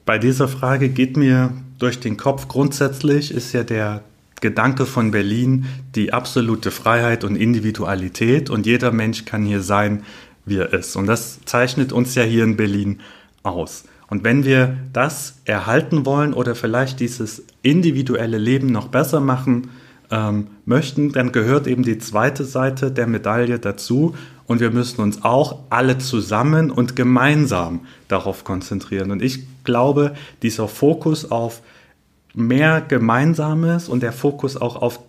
Bei 0.06 0.18
dieser 0.18 0.48
Frage 0.48 0.90
geht 0.90 1.18
mir 1.18 1.52
durch 1.80 2.00
den 2.00 2.16
Kopf 2.16 2.48
grundsätzlich 2.48 3.32
ist 3.32 3.54
ja 3.54 3.64
der 3.64 4.04
Gedanke 4.40 4.86
von 4.86 5.12
Berlin 5.12 5.66
die 5.96 6.14
absolute 6.14 6.72
Freiheit 6.72 7.24
und 7.24 7.36
Individualität 7.36 8.50
und 8.50 8.66
jeder 8.66 8.92
Mensch 8.92 9.26
kann 9.26 9.44
hier 9.44 9.62
sein, 9.62 10.04
wie 10.48 10.58
er 10.58 10.74
ist. 10.74 10.96
Und 10.96 11.06
das 11.06 11.40
zeichnet 11.46 11.92
uns 11.92 12.16
ja 12.16 12.24
hier 12.24 12.44
in 12.44 12.58
Berlin 12.58 13.00
aus. 13.44 13.84
Und 14.10 14.24
wenn 14.24 14.46
wir 14.46 14.78
das 14.94 15.40
erhalten 15.46 16.06
wollen 16.06 16.34
oder 16.34 16.56
vielleicht 16.56 17.00
dieses 17.00 17.44
individuelle 17.62 18.38
Leben 18.38 18.68
noch 18.68 18.88
besser 18.88 19.20
machen 19.20 19.70
ähm, 20.10 20.48
möchten, 20.66 21.12
dann 21.12 21.34
gehört 21.34 21.68
eben 21.68 21.84
die 21.84 21.98
zweite 21.98 22.46
Seite 22.46 22.92
der 22.92 23.08
Medaille 23.08 23.60
dazu. 23.60 24.16
Und 24.46 24.62
wir 24.62 24.72
müssen 24.72 25.02
uns 25.02 25.26
auch 25.26 25.60
alle 25.70 25.98
zusammen 25.98 26.72
und 26.72 26.96
gemeinsam 26.96 27.82
darauf 28.08 28.46
konzentrieren. 28.46 29.12
Und 29.12 29.22
ich 29.22 29.46
glaube, 29.66 30.16
dieser 30.42 30.70
Fokus 30.70 31.30
auf 31.30 31.62
mehr 32.34 32.80
Gemeinsames 32.80 33.90
und 33.90 34.04
der 34.04 34.14
Fokus 34.14 34.56
auch 34.56 34.78
auf 34.78 35.02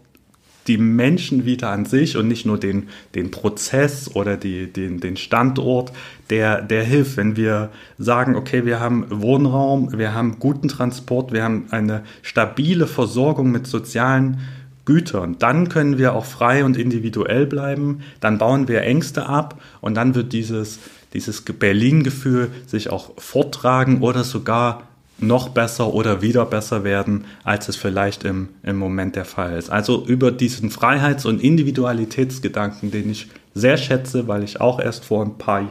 die 0.69 0.79
Menschen 0.79 1.45
wieder 1.45 1.71
an 1.71 1.87
sich 1.87 2.17
und 2.17 2.29
nicht 2.29 2.47
nur 2.47 2.59
den, 2.59 2.89
den 3.15 3.31
Prozess 3.31 4.15
oder 4.15 4.37
die, 4.37 4.73
den, 4.73 5.01
den 5.01 5.17
Standort, 5.17 5.93
der, 6.31 6.63
der 6.63 6.85
hilft, 6.85 7.17
wenn 7.17 7.37
wir 7.37 7.71
sagen, 7.99 8.37
okay, 8.37 8.65
wir 8.67 8.79
haben 8.79 9.07
Wohnraum, 9.09 9.99
wir 9.99 10.15
haben 10.15 10.39
guten 10.39 10.69
Transport, 10.69 11.33
wir 11.33 11.43
haben 11.43 11.67
eine 11.71 12.05
stabile 12.23 12.87
Versorgung 12.87 13.51
mit 13.51 13.67
sozialen 13.67 14.41
Gütern, 14.85 15.37
dann 15.39 15.69
können 15.69 15.99
wir 15.99 16.15
auch 16.15 16.25
frei 16.25 16.65
und 16.65 16.77
individuell 16.77 17.47
bleiben, 17.47 18.01
dann 18.21 18.39
bauen 18.39 18.69
wir 18.69 18.83
Ängste 18.83 19.27
ab 19.27 19.61
und 19.81 19.95
dann 19.95 20.15
wird 20.15 20.33
dieses, 20.33 20.79
dieses 21.13 21.43
Berlin-Gefühl 21.43 22.51
sich 22.67 22.91
auch 22.91 23.13
forttragen 23.19 24.01
oder 24.01 24.25
sogar 24.25 24.88
noch 25.21 25.49
besser 25.49 25.93
oder 25.93 26.23
wieder 26.23 26.45
besser 26.47 26.85
werden, 26.85 27.25
als 27.45 27.69
es 27.69 27.77
vielleicht 27.77 28.25
im, 28.25 28.49
im 28.63 28.77
Moment 28.77 29.17
der 29.17 29.25
Fall 29.25 29.57
ist. 29.57 29.71
Also 29.71 30.05
über 30.07 30.31
diesen 30.31 30.71
Freiheits- 30.71 31.27
und 31.27 31.43
Individualitätsgedanken, 31.43 32.91
den 32.91 33.11
ich 33.11 33.29
sehr 33.55 33.77
schätze, 33.77 34.29
weil 34.29 34.45
ich 34.45 34.61
auch 34.61 34.79
erst 34.81 35.05
vor 35.05 35.25
ein 35.25 35.37
paar, 35.39 35.71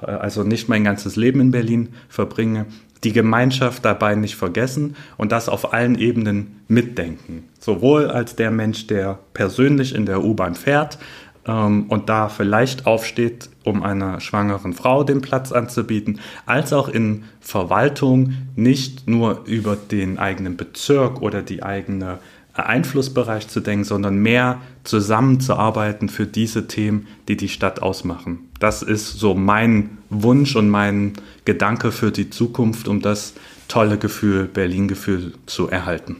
also 0.00 0.42
nicht 0.42 0.68
mein 0.68 0.84
ganzes 0.84 1.16
Leben 1.16 1.40
in 1.40 1.50
Berlin 1.50 1.90
verbringe, 2.08 2.66
die 3.04 3.12
Gemeinschaft 3.12 3.84
dabei 3.84 4.14
nicht 4.14 4.36
vergessen 4.36 4.96
und 5.16 5.30
das 5.30 5.48
auf 5.48 5.72
allen 5.72 5.98
Ebenen 5.98 6.62
mitdenken. 6.66 7.44
Sowohl 7.60 8.06
als 8.06 8.36
der 8.36 8.50
Mensch, 8.50 8.86
der 8.86 9.18
persönlich 9.34 9.94
in 9.94 10.06
der 10.06 10.24
U-Bahn 10.24 10.54
fährt, 10.54 10.98
und 11.46 12.08
da 12.08 12.28
vielleicht 12.28 12.86
aufsteht, 12.86 13.50
um 13.62 13.82
einer 13.82 14.20
schwangeren 14.20 14.72
Frau 14.72 15.04
den 15.04 15.20
Platz 15.20 15.52
anzubieten, 15.52 16.20
als 16.44 16.72
auch 16.72 16.88
in 16.88 17.24
Verwaltung 17.40 18.34
nicht 18.56 19.08
nur 19.08 19.44
über 19.46 19.76
den 19.76 20.18
eigenen 20.18 20.56
Bezirk 20.56 21.22
oder 21.22 21.42
die 21.42 21.62
eigene 21.62 22.18
Einflussbereich 22.52 23.48
zu 23.48 23.60
denken, 23.60 23.84
sondern 23.84 24.16
mehr 24.16 24.60
zusammenzuarbeiten 24.82 26.08
für 26.08 26.26
diese 26.26 26.66
Themen, 26.66 27.06
die 27.28 27.36
die 27.36 27.48
Stadt 27.48 27.80
ausmachen. 27.80 28.48
Das 28.58 28.82
ist 28.82 29.18
so 29.18 29.34
mein 29.34 29.98
Wunsch 30.10 30.56
und 30.56 30.68
mein 30.68 31.12
Gedanke 31.44 31.92
für 31.92 32.10
die 32.10 32.30
Zukunft, 32.30 32.88
um 32.88 33.02
das 33.02 33.34
tolle 33.68 33.98
Gefühl, 33.98 34.46
Berlin-Gefühl 34.46 35.34
zu 35.46 35.68
erhalten. 35.68 36.16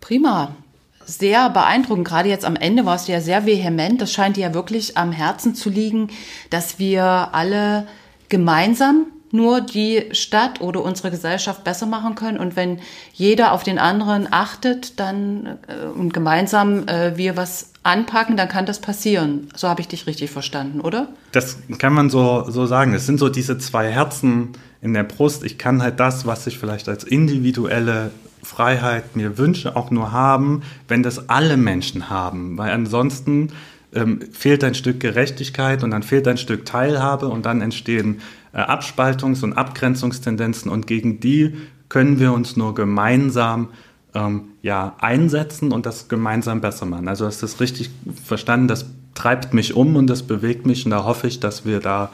Prima 0.00 0.56
sehr 1.18 1.50
beeindruckend. 1.50 2.06
Gerade 2.06 2.28
jetzt 2.28 2.44
am 2.44 2.56
Ende 2.56 2.86
warst 2.86 3.08
du 3.08 3.12
ja 3.12 3.20
sehr 3.20 3.46
vehement. 3.46 4.00
Das 4.00 4.12
scheint 4.12 4.36
dir 4.36 4.48
ja 4.48 4.54
wirklich 4.54 4.96
am 4.96 5.12
Herzen 5.12 5.54
zu 5.54 5.70
liegen, 5.70 6.08
dass 6.50 6.78
wir 6.78 7.04
alle 7.32 7.86
gemeinsam 8.28 9.06
nur 9.32 9.62
die 9.62 10.04
Stadt 10.12 10.60
oder 10.60 10.82
unsere 10.82 11.10
Gesellschaft 11.10 11.64
besser 11.64 11.86
machen 11.86 12.14
können. 12.14 12.38
Und 12.38 12.54
wenn 12.54 12.80
jeder 13.14 13.52
auf 13.52 13.62
den 13.62 13.78
anderen 13.78 14.28
achtet, 14.30 15.00
dann 15.00 15.58
äh, 15.66 15.86
und 15.86 16.12
gemeinsam 16.12 16.86
äh, 16.86 17.16
wir 17.16 17.36
was 17.36 17.72
anpacken, 17.82 18.36
dann 18.36 18.48
kann 18.48 18.66
das 18.66 18.80
passieren. 18.80 19.48
So 19.56 19.68
habe 19.68 19.80
ich 19.80 19.88
dich 19.88 20.06
richtig 20.06 20.30
verstanden, 20.30 20.80
oder? 20.80 21.08
Das 21.32 21.56
kann 21.78 21.94
man 21.94 22.10
so, 22.10 22.44
so 22.48 22.66
sagen. 22.66 22.94
Es 22.94 23.06
sind 23.06 23.18
so 23.18 23.28
diese 23.28 23.58
zwei 23.58 23.90
Herzen 23.90 24.50
in 24.82 24.92
der 24.92 25.04
Brust, 25.04 25.44
ich 25.44 25.56
kann 25.56 25.80
halt 25.80 26.00
das, 26.00 26.26
was 26.26 26.46
ich 26.46 26.58
vielleicht 26.58 26.88
als 26.88 27.04
individuelle 27.04 28.10
Freiheit 28.42 29.14
mir 29.14 29.38
wünsche, 29.38 29.76
auch 29.76 29.90
nur 29.92 30.10
haben, 30.10 30.62
wenn 30.88 31.04
das 31.04 31.28
alle 31.28 31.56
Menschen 31.56 32.10
haben. 32.10 32.58
Weil 32.58 32.72
ansonsten 32.72 33.50
ähm, 33.94 34.20
fehlt 34.32 34.64
ein 34.64 34.74
Stück 34.74 34.98
Gerechtigkeit 34.98 35.84
und 35.84 35.92
dann 35.92 36.02
fehlt 36.02 36.26
ein 36.26 36.36
Stück 36.36 36.66
Teilhabe 36.66 37.28
und 37.28 37.46
dann 37.46 37.60
entstehen 37.60 38.20
äh, 38.52 38.58
Abspaltungs- 38.58 39.44
und 39.44 39.52
Abgrenzungstendenzen 39.52 40.70
und 40.70 40.88
gegen 40.88 41.20
die 41.20 41.54
können 41.88 42.18
wir 42.18 42.32
uns 42.32 42.56
nur 42.56 42.74
gemeinsam 42.74 43.68
ähm, 44.14 44.48
ja, 44.62 44.96
einsetzen 44.98 45.72
und 45.72 45.86
das 45.86 46.08
gemeinsam 46.08 46.60
besser 46.60 46.86
machen. 46.86 47.06
Also 47.06 47.26
hast 47.26 47.40
du 47.40 47.46
das 47.46 47.60
richtig 47.60 47.90
verstanden, 48.24 48.66
das 48.66 48.86
treibt 49.14 49.54
mich 49.54 49.74
um 49.74 49.94
und 49.94 50.08
das 50.08 50.24
bewegt 50.24 50.66
mich 50.66 50.84
und 50.84 50.90
da 50.90 51.04
hoffe 51.04 51.28
ich, 51.28 51.38
dass 51.38 51.64
wir 51.64 51.78
da 51.78 52.10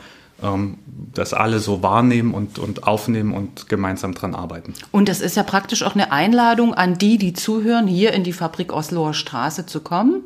das 1.15 1.35
alle 1.35 1.59
so 1.59 1.83
wahrnehmen 1.83 2.33
und, 2.33 2.61
und 2.61 2.85
aufnehmen 2.85 3.35
und 3.35 3.69
gemeinsam 3.69 4.15
dran 4.15 4.37
arbeiten. 4.37 4.75
Und 4.93 5.09
das 5.09 5.21
ist 5.21 5.37
ja 5.37 5.43
praktisch 5.43 5.83
auch 5.83 5.95
eine 5.95 6.13
Einladung 6.13 6.75
an 6.75 6.97
die, 6.97 7.19
die 7.19 7.33
zuhören, 7.33 7.89
hier 7.89 8.13
in 8.13 8.23
die 8.23 8.33
Fabrik 8.33 8.73
Osloer 8.73 9.15
Straße 9.15 9.67
zu 9.67 9.81
kommen 9.81 10.23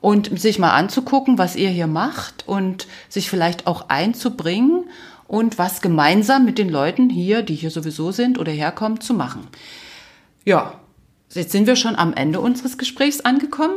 und 0.00 0.38
sich 0.38 0.58
mal 0.58 0.72
anzugucken, 0.72 1.38
was 1.38 1.54
ihr 1.54 1.68
hier 1.68 1.86
macht 1.86 2.46
und 2.48 2.88
sich 3.08 3.30
vielleicht 3.30 3.68
auch 3.68 3.88
einzubringen 3.88 4.84
und 5.28 5.58
was 5.58 5.80
gemeinsam 5.80 6.44
mit 6.44 6.58
den 6.58 6.68
Leuten 6.68 7.08
hier, 7.08 7.42
die 7.42 7.54
hier 7.54 7.70
sowieso 7.70 8.10
sind 8.10 8.38
oder 8.38 8.50
herkommen, 8.50 9.00
zu 9.00 9.14
machen. 9.14 9.46
Ja, 10.44 10.74
jetzt 11.32 11.52
sind 11.52 11.66
wir 11.66 11.76
schon 11.76 11.96
am 11.96 12.14
Ende 12.14 12.40
unseres 12.40 12.78
Gesprächs 12.78 13.20
angekommen. 13.20 13.76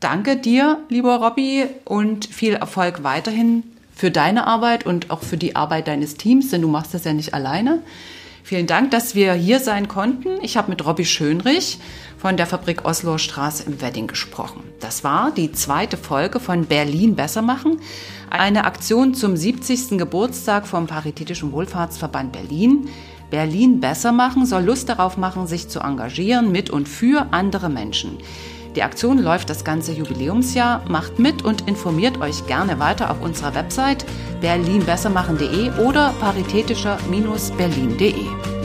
Danke 0.00 0.38
dir, 0.38 0.78
lieber 0.88 1.16
Robby, 1.16 1.66
und 1.84 2.24
viel 2.26 2.54
Erfolg 2.54 3.02
weiterhin 3.02 3.64
für 4.00 4.10
deine 4.10 4.46
Arbeit 4.46 4.86
und 4.86 5.10
auch 5.10 5.22
für 5.22 5.36
die 5.36 5.56
Arbeit 5.56 5.86
deines 5.86 6.16
Teams, 6.16 6.48
denn 6.48 6.62
du 6.62 6.68
machst 6.68 6.94
das 6.94 7.04
ja 7.04 7.12
nicht 7.12 7.34
alleine. 7.34 7.82
Vielen 8.42 8.66
Dank, 8.66 8.92
dass 8.92 9.14
wir 9.14 9.34
hier 9.34 9.60
sein 9.60 9.88
konnten. 9.88 10.38
Ich 10.40 10.56
habe 10.56 10.70
mit 10.70 10.86
Robby 10.86 11.04
Schönrich 11.04 11.78
von 12.16 12.38
der 12.38 12.46
Fabrik 12.46 12.86
Osloer 12.86 13.18
Straße 13.18 13.64
im 13.64 13.82
Wedding 13.82 14.06
gesprochen. 14.06 14.62
Das 14.80 15.04
war 15.04 15.32
die 15.32 15.52
zweite 15.52 15.98
Folge 15.98 16.40
von 16.40 16.64
Berlin 16.64 17.14
besser 17.14 17.42
machen, 17.42 17.78
eine 18.30 18.64
Aktion 18.64 19.12
zum 19.12 19.36
70. 19.36 19.98
Geburtstag 19.98 20.66
vom 20.66 20.86
Paritätischen 20.86 21.52
Wohlfahrtsverband 21.52 22.32
Berlin. 22.32 22.88
Berlin 23.28 23.80
besser 23.80 24.12
machen 24.12 24.46
soll 24.46 24.64
Lust 24.64 24.88
darauf 24.88 25.18
machen, 25.18 25.46
sich 25.46 25.68
zu 25.68 25.80
engagieren 25.80 26.50
mit 26.50 26.70
und 26.70 26.88
für 26.88 27.34
andere 27.34 27.68
Menschen. 27.68 28.16
Die 28.76 28.82
Aktion 28.82 29.18
läuft 29.18 29.50
das 29.50 29.64
ganze 29.64 29.92
Jubiläumsjahr. 29.92 30.84
Macht 30.88 31.18
mit 31.18 31.42
und 31.42 31.66
informiert 31.66 32.20
euch 32.20 32.46
gerne 32.46 32.78
weiter 32.78 33.10
auf 33.10 33.20
unserer 33.20 33.54
Website 33.54 34.06
berlinbessermachen.de 34.40 35.84
oder 35.84 36.14
paritätischer-berlin.de. 36.20 38.59